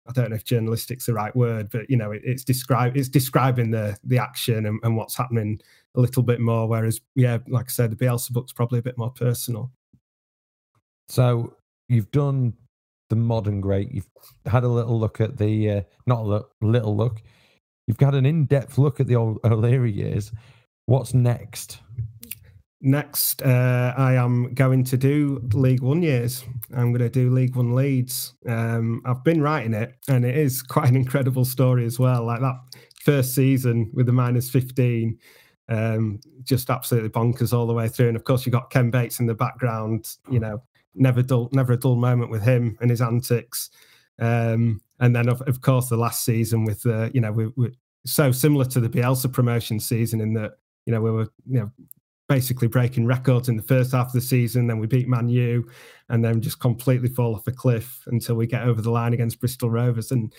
I 0.09 0.13
don't 0.13 0.31
know 0.31 0.37
if 0.37 0.45
journalistic's 0.45 1.07
the 1.07 1.13
right 1.13 1.35
word, 1.37 1.69
but 1.71 1.89
you 1.91 1.97
know, 1.97 2.11
it, 2.11 2.23
it's 2.25 2.43
describe 2.43 2.97
it's 2.97 3.11
describing 3.11 3.71
the 3.71 3.97
the 4.03 4.19
action 4.19 4.65
and, 4.67 4.81
and 4.83 4.97
what's 4.97 5.15
happening 5.15 5.61
a 5.95 6.01
little 6.01 6.23
bit 6.23 6.41
more. 6.41 6.67
Whereas, 6.67 7.01
yeah, 7.15 7.39
like 7.49 7.67
I 7.67 7.69
said, 7.69 7.91
the 7.91 8.05
Bielsa 8.05 8.31
book's 8.31 8.53
probably 8.53 8.79
a 8.79 8.83
bit 8.83 8.97
more 8.97 9.11
personal. 9.11 9.71
So 11.11 11.55
you've 11.91 12.11
done 12.11 12.55
the 13.11 13.17
modern 13.17 13.61
great. 13.61 13.93
You've 13.93 14.09
had 14.47 14.65
a 14.65 14.69
little 14.69 14.99
look 14.99 15.21
at 15.21 15.37
the 15.37 15.71
uh, 15.71 15.83
not 16.07 16.21
a 16.21 16.23
look, 16.23 16.53
little 16.63 16.97
look. 16.97 17.23
You've 17.87 17.99
got 17.99 18.15
an 18.15 18.25
in-depth 18.25 18.79
look 18.79 19.01
at 19.01 19.07
the 19.07 19.17
old 19.17 19.39
O'Leary 19.45 19.93
years. 19.93 20.33
What's 20.87 21.13
next? 21.13 21.81
Next, 22.85 23.43
uh, 23.43 23.95
I 23.97 24.15
am 24.15 24.55
going 24.55 24.83
to 24.85 24.97
do 24.97 25.41
League 25.55 25.83
One 25.83 26.03
years. 26.03 26.45
I'm 26.75 26.93
going 26.93 26.99
to 26.99 27.09
do 27.09 27.31
League 27.31 27.55
One 27.55 27.77
Leeds. 27.77 28.35
Um, 28.49 29.01
I've 29.05 29.23
been 29.23 29.41
writing 29.41 29.73
it, 29.73 29.95
and 30.09 30.25
it 30.25 30.37
is 30.37 30.63
quite 30.69 30.89
an 30.89 30.97
incredible 30.97 31.45
story 31.45 31.85
as 31.85 32.01
well. 32.01 32.25
Like 32.25 32.41
that 32.41 32.57
first 33.01 33.37
season 33.37 33.89
with 33.95 34.07
the 34.07 34.13
minus 34.13 34.51
15, 34.51 35.17
um, 35.69 36.19
just 36.43 36.71
absolutely 36.71 37.11
bonkers 37.11 37.53
all 37.53 37.69
the 37.69 37.73
way 37.73 37.87
through. 37.87 38.09
And 38.09 38.17
of 38.17 38.25
course, 38.25 38.45
you've 38.45 38.53
got 38.53 38.71
Ken 38.71 38.91
Bates 38.91 39.21
in 39.21 39.27
the 39.27 39.35
background. 39.35 40.17
You 40.29 40.41
know, 40.41 40.61
never 40.97 41.23
dull, 41.23 41.51
never 41.53 41.75
a 41.75 41.79
dull 41.79 41.95
moment 41.95 42.33
with 42.33 42.43
him 42.43 42.77
and 42.81 42.91
his 42.91 43.01
antics. 43.01 43.71
Um, 44.19 44.81
and 44.99 45.15
then, 45.15 45.29
of, 45.29 45.41
of 45.43 45.61
course, 45.61 45.89
the 45.89 45.97
last 45.97 46.25
season 46.25 46.65
with 46.65 46.85
uh, 46.85 47.11
you 47.15 47.21
know, 47.21 47.31
we, 47.31 47.47
we 47.57 47.71
so 48.07 48.33
similar 48.33 48.65
to 48.65 48.81
the 48.81 48.89
Bielsa 48.89 49.33
promotion 49.33 49.79
season 49.79 50.21
in 50.21 50.35
that 50.35 50.55
you 50.87 50.93
know 50.93 51.01
we 51.01 51.13
were 51.13 51.29
you 51.47 51.61
know 51.61 51.71
basically 52.33 52.67
breaking 52.67 53.05
records 53.05 53.51
in 53.51 53.59
the 53.59 53.63
first 53.63 53.93
half 53.93 54.07
of 54.07 54.13
the 54.15 54.21
season. 54.21 54.67
Then 54.67 54.79
we 54.79 54.87
beat 54.87 55.07
Man 55.07 55.29
U, 55.29 55.69
and 56.09 56.25
then 56.25 56.41
just 56.41 56.61
completely 56.61 57.11
fall 57.11 57.35
off 57.35 57.47
a 57.47 57.53
cliff 57.53 58.05
until 58.07 58.37
we 58.37 58.47
get 58.47 58.63
over 58.63 58.81
the 58.81 58.91
line 58.91 59.13
against 59.13 59.39
Bristol 59.39 59.71
Rovers. 59.71 60.11
And 60.11 60.33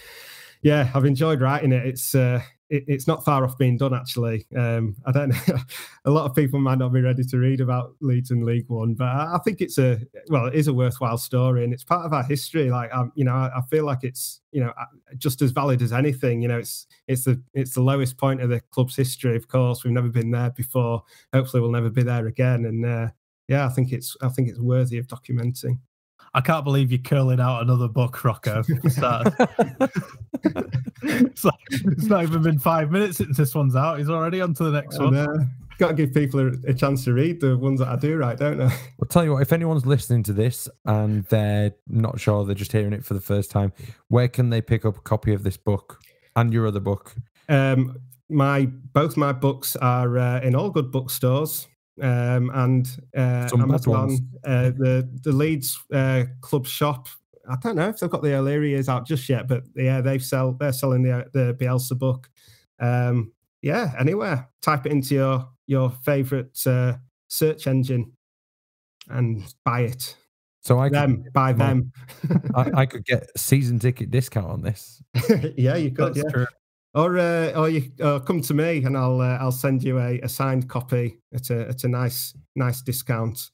yeah, 0.64 0.90
I've 0.96 1.06
enjoyed 1.06 1.40
writing 1.40 1.72
it. 1.72 1.86
It's 1.86 2.16
uh, 2.16 2.42
it, 2.74 2.84
it's 2.88 3.08
not 3.08 3.24
far 3.24 3.44
off 3.44 3.58
being 3.58 3.78
done 3.78 3.94
actually. 3.94 4.48
Um, 4.58 4.96
I 5.06 5.12
don't 5.12 5.30
know. 5.30 5.58
a 6.06 6.10
lot 6.10 6.26
of 6.26 6.36
people 6.36 6.60
might 6.60 6.80
not 6.80 6.92
be 6.92 7.02
ready 7.02 7.24
to 7.24 7.38
read 7.38 7.62
about 7.62 7.96
Leeds 8.02 8.32
and 8.32 8.44
League 8.44 8.68
One, 8.68 8.96
but 8.96 9.06
I, 9.06 9.36
I, 9.36 9.40
think 9.46 9.62
it's 9.62 9.78
a 9.78 10.00
well, 10.30 10.48
it 10.48 10.56
is 10.56 10.68
a 10.68 10.74
worthwhile 10.74 11.20
story, 11.20 11.64
and 11.64 11.72
it's 11.72 11.84
part 11.84 12.04
of 12.06 12.14
our 12.14 12.24
history. 12.24 12.72
Like, 12.72 12.92
um, 12.92 13.12
you 13.16 13.26
know, 13.26 13.34
I, 13.34 13.52
I, 13.58 13.62
feel 13.70 13.86
like 13.86 14.00
it's 14.02 14.42
you 14.52 14.62
know 14.62 14.74
just 15.18 15.44
as 15.44 15.52
valid 15.52 15.84
as 15.84 15.94
anything. 15.94 16.42
You 16.42 16.48
know, 16.48 16.58
it's 16.58 16.88
it's 17.08 17.26
the 17.26 17.40
it's 17.54 17.76
the 17.76 17.82
lowest 17.82 18.18
point 18.18 18.42
of 18.42 18.50
the 18.50 18.60
club's 18.60 18.96
history. 18.96 19.36
Of 19.36 19.48
course, 19.48 19.84
we've 19.84 19.94
never 19.94 20.10
been 20.10 20.32
there 20.32 20.50
before. 20.50 21.04
Hopefully, 21.32 21.62
we'll 21.62 21.72
never 21.72 21.92
be 21.92 22.04
there 22.04 22.26
again. 22.26 22.66
And 22.66 22.86
uh, 22.86 23.10
yeah, 23.48 23.68
I 23.68 23.70
think 23.70 23.92
it's 23.92 24.18
I 24.22 24.30
think 24.30 24.50
it's 24.50 24.60
worthy 24.60 24.98
of 24.98 25.06
documenting. 25.06 25.78
I 26.36 26.42
can't 26.42 26.64
believe 26.64 26.92
you're 26.92 27.02
curling 27.02 27.40
out 27.40 27.62
another 27.62 27.88
book, 27.88 28.24
Rocco. 28.24 28.64
it's, 28.68 28.98
like, 31.44 31.54
it's 31.70 32.06
not 32.06 32.24
even 32.24 32.42
been 32.42 32.58
five 32.58 32.92
minutes 32.92 33.18
since 33.18 33.38
this 33.38 33.54
one's 33.54 33.76
out. 33.76 34.00
He's 34.00 34.10
already 34.10 34.42
on 34.42 34.56
to 34.56 34.64
the 34.64 34.72
next 34.72 34.98
one. 35.00 35.16
Uh, 35.16 35.46
got 35.78 35.90
to 35.90 35.94
give 35.94 36.14
people 36.14 36.40
a, 36.40 36.52
a, 36.68 36.74
chance 36.74 37.04
to 37.04 37.14
read 37.14 37.40
the 37.40 37.58
ones 37.58 37.80
that 37.80 37.88
I 37.88 37.96
do 37.98 38.18
right, 38.18 38.38
don't 38.38 38.62
I? 38.62 38.66
I'll 38.66 39.08
tell 39.10 39.24
you 39.24 39.34
what, 39.34 39.42
if 39.42 39.54
anyone's 39.54 39.86
listening 39.86 40.24
to 40.24 40.34
this 40.34 40.68
and 40.86 41.24
they're 41.26 41.74
not 41.88 42.20
sure, 42.20 42.46
they're 42.46 42.56
just 42.56 42.72
hearing 42.72 42.94
it 42.94 43.06
for 43.06 43.14
the 43.14 43.22
first 43.22 43.52
time, 43.52 43.72
where 44.08 44.28
can 44.28 44.50
they 44.50 44.62
pick 44.62 44.86
up 44.86 44.98
a 44.98 45.02
copy 45.02 45.34
of 45.34 45.44
this 45.44 45.58
book 45.58 46.00
and 46.36 46.52
your 46.52 46.66
other 46.66 46.80
book? 46.80 47.16
Um, 47.50 48.00
my 48.30 48.66
both 48.66 49.18
my 49.18 49.34
books 49.34 49.76
are 49.76 50.18
uh, 50.18 50.40
in 50.42 50.56
all 50.56 50.70
good 50.70 50.92
bookstores 50.92 51.68
um, 52.02 52.50
and 52.54 52.88
uh, 53.16 53.50
Amazon, 53.54 54.18
uh, 54.44 54.72
the 54.72 55.10
the 55.22 55.32
Leeds 55.32 55.78
uh, 55.94 56.24
club 56.42 56.66
shop. 56.66 57.08
I 57.50 57.56
don't 57.62 57.76
know 57.76 57.90
if 57.90 58.00
they've 58.00 58.10
got 58.10 58.24
the 58.24 58.36
O'Leary's 58.36 58.90
out 58.90 59.06
just 59.06 59.28
yet, 59.28 59.48
but 59.48 59.64
yeah, 59.76 60.02
they 60.02 60.20
sell 60.20 60.54
they're 60.54 60.74
selling 60.74 61.04
the 61.04 61.26
the 61.34 61.54
Bielsa 61.54 61.98
book. 61.98 62.30
Um, 62.80 63.32
yeah, 63.62 63.94
anywhere. 64.00 64.50
Type 64.62 64.86
it 64.86 64.92
into 64.92 65.16
your 65.16 65.50
your 65.68 65.92
favorite 66.04 66.60
uh, 66.66 66.94
search 67.28 67.68
engine 67.68 68.14
and 69.10 69.44
buy 69.64 69.82
it. 69.82 70.18
So 70.62 70.80
I 70.80 70.88
them 70.88 71.24
could, 71.24 71.34
buy 71.34 71.52
them. 71.52 71.92
I, 72.56 72.72
I, 72.74 72.86
could 72.86 73.04
get 73.04 73.30
season 73.38 73.80
ticket 73.80 74.12
discount 74.12 74.48
on 74.48 74.62
this. 74.62 75.04
yeah, 75.58 75.76
you 75.76 75.92
could. 75.92 76.16
That's 76.16 76.26
yeah. 76.26 76.32
True 76.32 76.46
or 76.94 77.18
uh, 77.18 77.52
or 77.52 77.70
you 77.70 77.92
uh, 78.02 78.20
come 78.20 78.42
to 78.42 78.54
me 78.54 78.84
and 78.84 78.98
I'll 78.98 79.20
uh, 79.22 79.38
I'll 79.38 79.52
send 79.52 79.84
you 79.84 80.00
a, 80.00 80.20
a, 80.22 80.30
signed 80.30 80.70
copy 80.70 81.20
at 81.34 81.50
a 81.50 81.68
at 81.70 81.84
a 81.84 81.88
nice 81.88 82.34
nice 82.56 82.82
discount. 82.82 83.52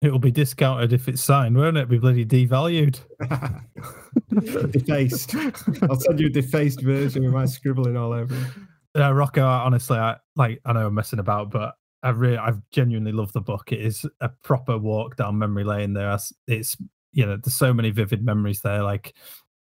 It 0.00 0.10
will 0.10 0.18
be 0.18 0.32
discounted 0.32 0.92
if 0.92 1.06
it's 1.08 1.22
signed, 1.22 1.56
won't 1.56 1.76
it? 1.76 1.88
Be 1.88 1.98
bloody 1.98 2.26
devalued. 2.26 2.98
defaced. 4.72 5.36
I'll 5.82 6.00
send 6.00 6.18
you 6.18 6.26
a 6.26 6.30
defaced 6.30 6.80
version 6.80 7.22
with 7.22 7.32
my 7.32 7.44
scribbling 7.44 7.96
all 7.96 8.12
over 8.12 8.34
it. 8.34 9.00
Uh, 9.00 9.12
Rocco, 9.12 9.42
honestly, 9.46 9.98
I 9.98 10.16
like. 10.34 10.60
I 10.64 10.72
know 10.72 10.88
I'm 10.88 10.94
messing 10.94 11.20
about, 11.20 11.50
but 11.50 11.76
I 12.02 12.10
really, 12.10 12.36
I've 12.36 12.60
genuinely 12.72 13.12
loved 13.12 13.32
the 13.32 13.40
book. 13.40 13.70
It 13.70 13.80
is 13.80 14.04
a 14.20 14.28
proper 14.42 14.76
walk 14.76 15.16
down 15.16 15.38
memory 15.38 15.64
lane. 15.64 15.92
There, 15.92 16.18
it's 16.48 16.76
you 17.12 17.24
know, 17.24 17.36
there's 17.36 17.54
so 17.54 17.72
many 17.72 17.90
vivid 17.90 18.24
memories 18.24 18.60
there. 18.60 18.82
Like 18.82 19.14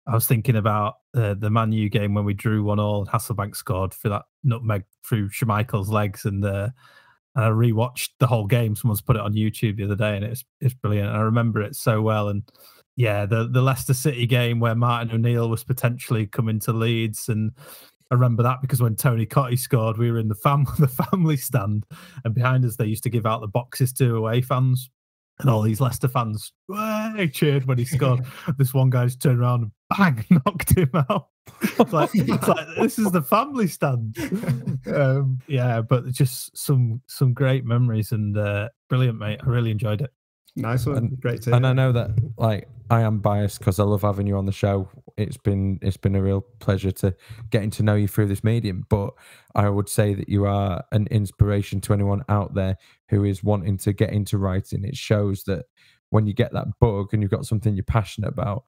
I 0.08 0.14
was 0.14 0.26
thinking 0.26 0.56
about 0.56 0.94
uh, 1.14 1.34
the 1.34 1.50
Man 1.50 1.70
U 1.70 1.90
game 1.90 2.14
when 2.14 2.24
we 2.24 2.32
drew 2.32 2.64
one 2.64 2.80
all. 2.80 3.06
Hasselbaink 3.06 3.54
scored 3.54 3.92
for 3.92 4.08
that 4.08 4.24
nutmeg 4.42 4.84
through 5.04 5.28
Schmeichel's 5.28 5.90
legs, 5.90 6.24
and 6.24 6.42
uh, 6.44 6.70
and 7.34 7.44
I 7.44 7.48
rewatched 7.50 8.10
the 8.18 8.26
whole 8.26 8.46
game. 8.46 8.74
Someone's 8.74 9.02
put 9.02 9.16
it 9.16 9.22
on 9.22 9.34
YouTube 9.34 9.76
the 9.76 9.84
other 9.84 9.96
day, 9.96 10.16
and 10.16 10.24
it's 10.24 10.44
it's 10.60 10.74
brilliant. 10.74 11.08
And 11.08 11.16
I 11.16 11.20
remember 11.20 11.60
it 11.60 11.76
so 11.76 12.00
well. 12.00 12.30
And 12.30 12.42
yeah, 12.96 13.26
the 13.26 13.48
the 13.48 13.60
Leicester 13.60 13.92
City 13.92 14.26
game 14.26 14.60
where 14.60 14.74
Martin 14.74 15.14
O'Neill 15.14 15.50
was 15.50 15.62
potentially 15.62 16.26
coming 16.26 16.58
to 16.60 16.72
Leeds, 16.72 17.28
and 17.28 17.52
I 18.10 18.14
remember 18.14 18.42
that 18.44 18.62
because 18.62 18.80
when 18.80 18.96
Tony 18.96 19.26
Cottee 19.26 19.58
scored, 19.58 19.98
we 19.98 20.10
were 20.10 20.18
in 20.18 20.28
the 20.28 20.34
fam 20.34 20.66
the 20.78 20.88
family 20.88 21.36
stand, 21.36 21.84
and 22.24 22.34
behind 22.34 22.64
us 22.64 22.76
they 22.76 22.86
used 22.86 23.02
to 23.02 23.10
give 23.10 23.26
out 23.26 23.42
the 23.42 23.46
boxes 23.46 23.92
to 23.94 24.16
away 24.16 24.40
fans 24.40 24.88
and 25.40 25.48
all 25.48 25.62
these 25.62 25.80
Leicester 25.80 26.08
fans 26.08 26.52
way, 26.68 27.30
cheered 27.32 27.66
when 27.66 27.78
he 27.78 27.84
scored. 27.84 28.24
this 28.58 28.74
one 28.74 28.90
guy 28.90 29.04
just 29.04 29.22
turned 29.22 29.40
around 29.40 29.62
and 29.62 29.72
bang, 29.96 30.24
knocked 30.30 30.76
him 30.76 30.90
out. 30.94 31.28
It's 31.62 31.92
like, 31.92 32.10
it's 32.14 32.48
like 32.48 32.66
this 32.76 32.98
is 32.98 33.10
the 33.10 33.22
family 33.22 33.66
stand. 33.66 34.16
Um, 34.86 35.40
yeah, 35.48 35.82
but 35.82 36.06
just 36.12 36.56
some 36.56 37.02
some 37.08 37.34
great 37.34 37.64
memories 37.64 38.12
and 38.12 38.36
uh, 38.38 38.70
brilliant, 38.88 39.18
mate. 39.18 39.40
I 39.42 39.46
really 39.46 39.70
enjoyed 39.70 40.00
it. 40.00 40.10
Nice 40.56 40.86
one, 40.86 40.96
and, 40.96 41.20
great. 41.20 41.42
To 41.42 41.54
and 41.54 41.66
I 41.66 41.72
know 41.72 41.92
that 41.92 42.10
like 42.38 42.68
I 42.90 43.02
am 43.02 43.18
biased 43.18 43.58
because 43.58 43.78
I 43.78 43.84
love 43.84 44.02
having 44.02 44.26
you 44.26 44.36
on 44.38 44.46
the 44.46 44.52
show. 44.52 44.88
It's 45.16 45.36
been 45.36 45.78
it's 45.82 45.96
been 45.96 46.14
a 46.14 46.22
real 46.22 46.40
pleasure 46.58 46.90
to 46.92 47.14
getting 47.50 47.70
to 47.72 47.82
know 47.82 47.96
you 47.96 48.08
through 48.08 48.26
this 48.26 48.42
medium. 48.42 48.86
But 48.88 49.10
I 49.54 49.68
would 49.68 49.88
say 49.88 50.14
that 50.14 50.28
you 50.28 50.46
are 50.46 50.82
an 50.92 51.06
inspiration 51.10 51.80
to 51.82 51.92
anyone 51.92 52.24
out 52.28 52.54
there 52.54 52.76
who 53.08 53.24
is 53.24 53.44
wanting 53.44 53.76
to 53.78 53.92
get 53.92 54.10
into 54.10 54.38
writing. 54.38 54.84
It 54.84 54.96
shows 54.96 55.44
that 55.44 55.66
when 56.10 56.26
you 56.26 56.32
get 56.32 56.52
that 56.54 56.78
bug 56.80 57.08
and 57.12 57.20
you've 57.20 57.30
got 57.30 57.46
something 57.46 57.74
you're 57.74 57.84
passionate 57.84 58.28
about, 58.28 58.64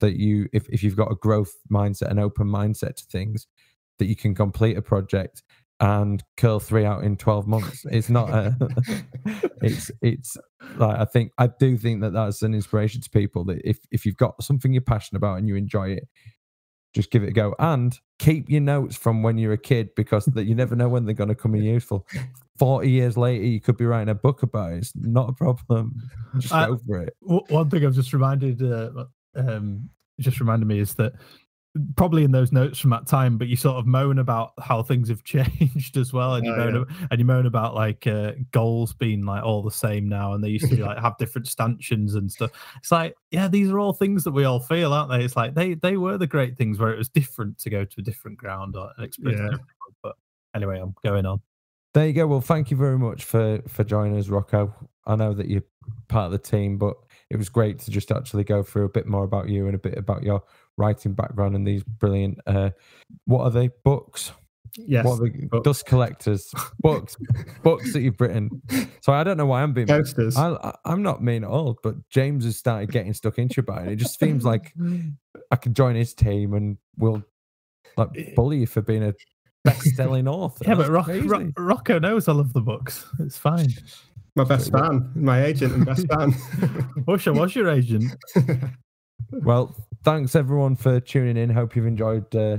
that 0.00 0.16
you 0.16 0.48
if, 0.52 0.68
if 0.68 0.82
you've 0.82 0.96
got 0.96 1.12
a 1.12 1.16
growth 1.16 1.54
mindset, 1.70 2.10
an 2.10 2.18
open 2.18 2.46
mindset 2.46 2.96
to 2.96 3.04
things, 3.10 3.46
that 3.98 4.06
you 4.06 4.16
can 4.16 4.34
complete 4.34 4.76
a 4.76 4.82
project 4.82 5.42
and 5.80 6.22
curl 6.36 6.60
three 6.60 6.84
out 6.84 7.02
in 7.02 7.16
12 7.16 7.46
months. 7.46 7.84
It's 7.90 8.08
not 8.08 8.30
a, 8.30 8.56
it's 9.62 9.90
it's 10.00 10.36
like 10.76 10.98
i 10.98 11.04
think 11.04 11.32
i 11.38 11.48
do 11.58 11.76
think 11.76 12.00
that 12.00 12.12
that's 12.12 12.42
an 12.42 12.54
inspiration 12.54 13.00
to 13.00 13.10
people 13.10 13.44
that 13.44 13.60
if 13.64 13.78
if 13.90 14.06
you've 14.06 14.16
got 14.16 14.40
something 14.42 14.72
you're 14.72 14.80
passionate 14.80 15.18
about 15.18 15.38
and 15.38 15.48
you 15.48 15.56
enjoy 15.56 15.88
it 15.88 16.08
just 16.94 17.10
give 17.10 17.22
it 17.22 17.30
a 17.30 17.32
go 17.32 17.54
and 17.58 17.98
keep 18.18 18.48
your 18.48 18.60
notes 18.60 18.96
from 18.96 19.22
when 19.22 19.38
you're 19.38 19.52
a 19.52 19.58
kid 19.58 19.90
because 19.96 20.26
that 20.26 20.44
you 20.44 20.54
never 20.54 20.76
know 20.76 20.88
when 20.88 21.04
they're 21.04 21.14
going 21.14 21.28
to 21.28 21.34
come 21.34 21.54
in 21.54 21.62
useful. 21.62 22.06
40 22.58 22.90
years 22.90 23.16
later 23.16 23.44
you 23.44 23.60
could 23.60 23.76
be 23.76 23.86
writing 23.86 24.10
a 24.10 24.14
book 24.14 24.42
about 24.42 24.72
it. 24.72 24.78
It's 24.78 24.92
not 24.94 25.30
a 25.30 25.32
problem. 25.32 25.94
Just 26.38 26.52
go 26.52 26.78
for 26.86 27.00
it. 27.00 27.16
one 27.20 27.70
thing 27.70 27.84
i've 27.84 27.94
just 27.94 28.12
reminded 28.12 28.62
uh, 28.62 28.90
um 29.34 29.88
just 30.20 30.40
reminded 30.40 30.66
me 30.66 30.78
is 30.78 30.94
that 30.94 31.14
probably 31.96 32.22
in 32.22 32.30
those 32.32 32.52
notes 32.52 32.78
from 32.78 32.90
that 32.90 33.06
time, 33.06 33.38
but 33.38 33.48
you 33.48 33.56
sort 33.56 33.76
of 33.78 33.86
moan 33.86 34.18
about 34.18 34.52
how 34.60 34.82
things 34.82 35.08
have 35.08 35.24
changed 35.24 35.96
as 35.96 36.12
well, 36.12 36.34
and 36.34 36.44
you 36.44 36.52
Oh, 36.52 36.56
moan 36.58 36.74
yeah. 36.88 37.06
and 37.10 37.18
you 37.18 37.24
moan 37.24 37.46
about 37.46 37.74
like 37.74 38.06
uh, 38.06 38.32
goals 38.50 38.92
being 38.92 39.24
like 39.24 39.42
all 39.42 39.62
the 39.62 39.70
same 39.70 40.06
now, 40.06 40.34
and 40.34 40.44
they 40.44 40.50
used 40.50 40.68
to 40.68 40.76
be 40.76 40.82
like 40.82 40.98
have 40.98 41.16
different 41.16 41.48
stanchions 41.48 42.14
and 42.14 42.30
stuff. 42.30 42.50
It's 42.76 42.92
like, 42.92 43.14
yeah, 43.30 43.48
these 43.48 43.70
are 43.70 43.78
all 43.78 43.94
things 43.94 44.22
that 44.24 44.32
we 44.32 44.44
all 44.44 44.60
feel, 44.60 44.92
aren't 44.92 45.10
they? 45.10 45.24
It's 45.24 45.34
like 45.34 45.54
they 45.54 45.74
they 45.74 45.96
were 45.96 46.18
the 46.18 46.26
great 46.26 46.58
things 46.58 46.78
where 46.78 46.92
it 46.92 46.98
was 46.98 47.08
different 47.08 47.58
to 47.60 47.70
go 47.70 47.84
to 47.86 47.94
a 48.00 48.02
different 48.02 48.36
ground 48.36 48.76
or 48.76 48.90
an 48.98 49.04
experience. 49.04 49.56
Yeah. 49.58 49.94
But 50.02 50.16
anyway, 50.54 50.78
I'm 50.78 50.94
going 51.02 51.24
on. 51.24 51.40
There 51.94 52.06
you 52.06 52.12
go. 52.12 52.26
Well, 52.26 52.40
thank 52.42 52.70
you 52.70 52.76
very 52.76 52.98
much 52.98 53.24
for 53.24 53.62
for 53.66 53.82
joining 53.82 54.18
us, 54.18 54.28
Rocco. 54.28 54.74
I 55.06 55.16
know 55.16 55.32
that 55.32 55.48
you're 55.48 55.64
part 56.08 56.26
of 56.26 56.32
the 56.32 56.38
team, 56.38 56.76
but 56.76 56.96
it 57.32 57.38
was 57.38 57.48
great 57.48 57.78
to 57.80 57.90
just 57.90 58.12
actually 58.12 58.44
go 58.44 58.62
through 58.62 58.84
a 58.84 58.90
bit 58.90 59.06
more 59.06 59.24
about 59.24 59.48
you 59.48 59.66
and 59.66 59.74
a 59.74 59.78
bit 59.78 59.96
about 59.96 60.22
your 60.22 60.42
writing 60.76 61.14
background 61.14 61.56
and 61.56 61.66
these 61.66 61.82
brilliant. 61.82 62.38
Uh, 62.46 62.70
what 63.24 63.42
are 63.42 63.50
they? 63.50 63.70
Books. 63.84 64.32
Yes. 64.76 65.04
What 65.04 65.20
books. 65.50 65.64
Dust 65.64 65.86
collectors. 65.86 66.54
books. 66.80 67.16
books 67.62 67.92
that 67.92 68.00
you've 68.00 68.20
written. 68.20 68.62
So 69.00 69.12
I 69.12 69.24
don't 69.24 69.36
know 69.36 69.46
why 69.46 69.62
I'm 69.62 69.72
being. 69.72 69.86
Coasters. 69.86 70.36
I, 70.36 70.74
I'm 70.84 71.02
not 71.02 71.22
mean 71.22 71.44
at 71.44 71.50
all, 71.50 71.78
but 71.82 71.94
James 72.10 72.44
has 72.44 72.56
started 72.56 72.90
getting 72.90 73.12
stuck 73.14 73.38
into 73.38 73.60
it. 73.60 73.88
It 73.88 73.96
just 73.96 74.18
seems 74.18 74.44
like 74.44 74.74
I 75.50 75.56
can 75.56 75.74
join 75.74 75.94
his 75.94 76.14
team 76.14 76.54
and 76.54 76.76
we'll 76.96 77.22
like 77.96 78.34
bully 78.34 78.60
you 78.60 78.66
for 78.66 78.82
being 78.82 79.02
a 79.02 79.14
best-selling 79.64 80.28
author. 80.28 80.64
Yeah, 80.66 80.74
but 80.74 80.88
Rock, 80.88 81.06
crazy. 81.06 81.26
Rock, 81.26 81.42
Rocco 81.58 81.98
knows 81.98 82.28
I 82.28 82.32
love 82.32 82.52
the 82.52 82.60
books. 82.60 83.06
It's 83.20 83.38
fine. 83.38 83.68
My 84.34 84.44
best 84.44 84.72
fan, 84.72 85.10
my 85.14 85.44
agent 85.44 85.74
and 85.74 85.84
best 85.84 86.06
fan. 86.08 86.34
Usher 87.08 87.32
was 87.32 87.54
your 87.54 87.70
agent. 87.70 88.14
Well, 89.30 89.74
thanks 90.04 90.36
everyone 90.36 90.76
for 90.76 91.00
tuning 91.00 91.38
in. 91.38 91.48
Hope 91.48 91.74
you've 91.74 91.86
enjoyed 91.86 92.34
uh, 92.36 92.58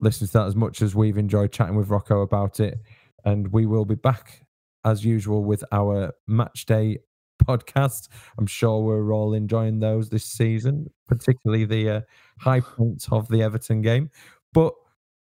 listening 0.00 0.28
to 0.28 0.32
that 0.34 0.46
as 0.46 0.54
much 0.54 0.82
as 0.82 0.94
we've 0.94 1.16
enjoyed 1.16 1.50
chatting 1.50 1.76
with 1.76 1.88
Rocco 1.88 2.20
about 2.20 2.60
it. 2.60 2.78
And 3.24 3.50
we 3.52 3.64
will 3.64 3.86
be 3.86 3.94
back 3.94 4.44
as 4.84 5.02
usual 5.02 5.44
with 5.44 5.64
our 5.72 6.12
match 6.26 6.66
day 6.66 6.98
podcast. 7.42 8.08
I'm 8.38 8.46
sure 8.46 8.82
we're 8.82 9.14
all 9.14 9.32
enjoying 9.32 9.78
those 9.78 10.10
this 10.10 10.26
season, 10.26 10.90
particularly 11.06 11.64
the 11.64 11.90
uh, 11.90 12.00
high 12.38 12.60
points 12.60 13.08
of 13.10 13.28
the 13.28 13.42
Everton 13.42 13.80
game. 13.80 14.10
But 14.52 14.74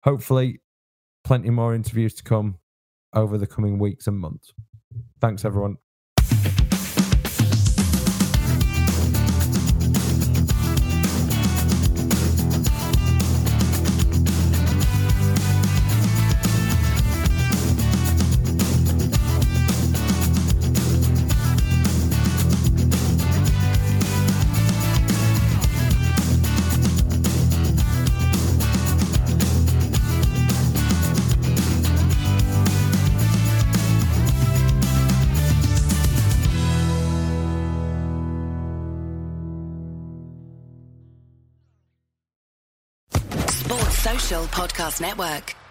hopefully, 0.03 0.61
plenty 1.23 1.51
more 1.51 1.73
interviews 1.73 2.15
to 2.15 2.25
come 2.25 2.59
over 3.15 3.39
the 3.39 3.47
coming 3.47 3.79
weeks 3.79 4.09
and 4.09 4.19
months. 4.19 4.53
Thanks, 5.21 5.45
everyone. 5.45 5.79
Podcast 44.89 45.01
Network. 45.03 45.68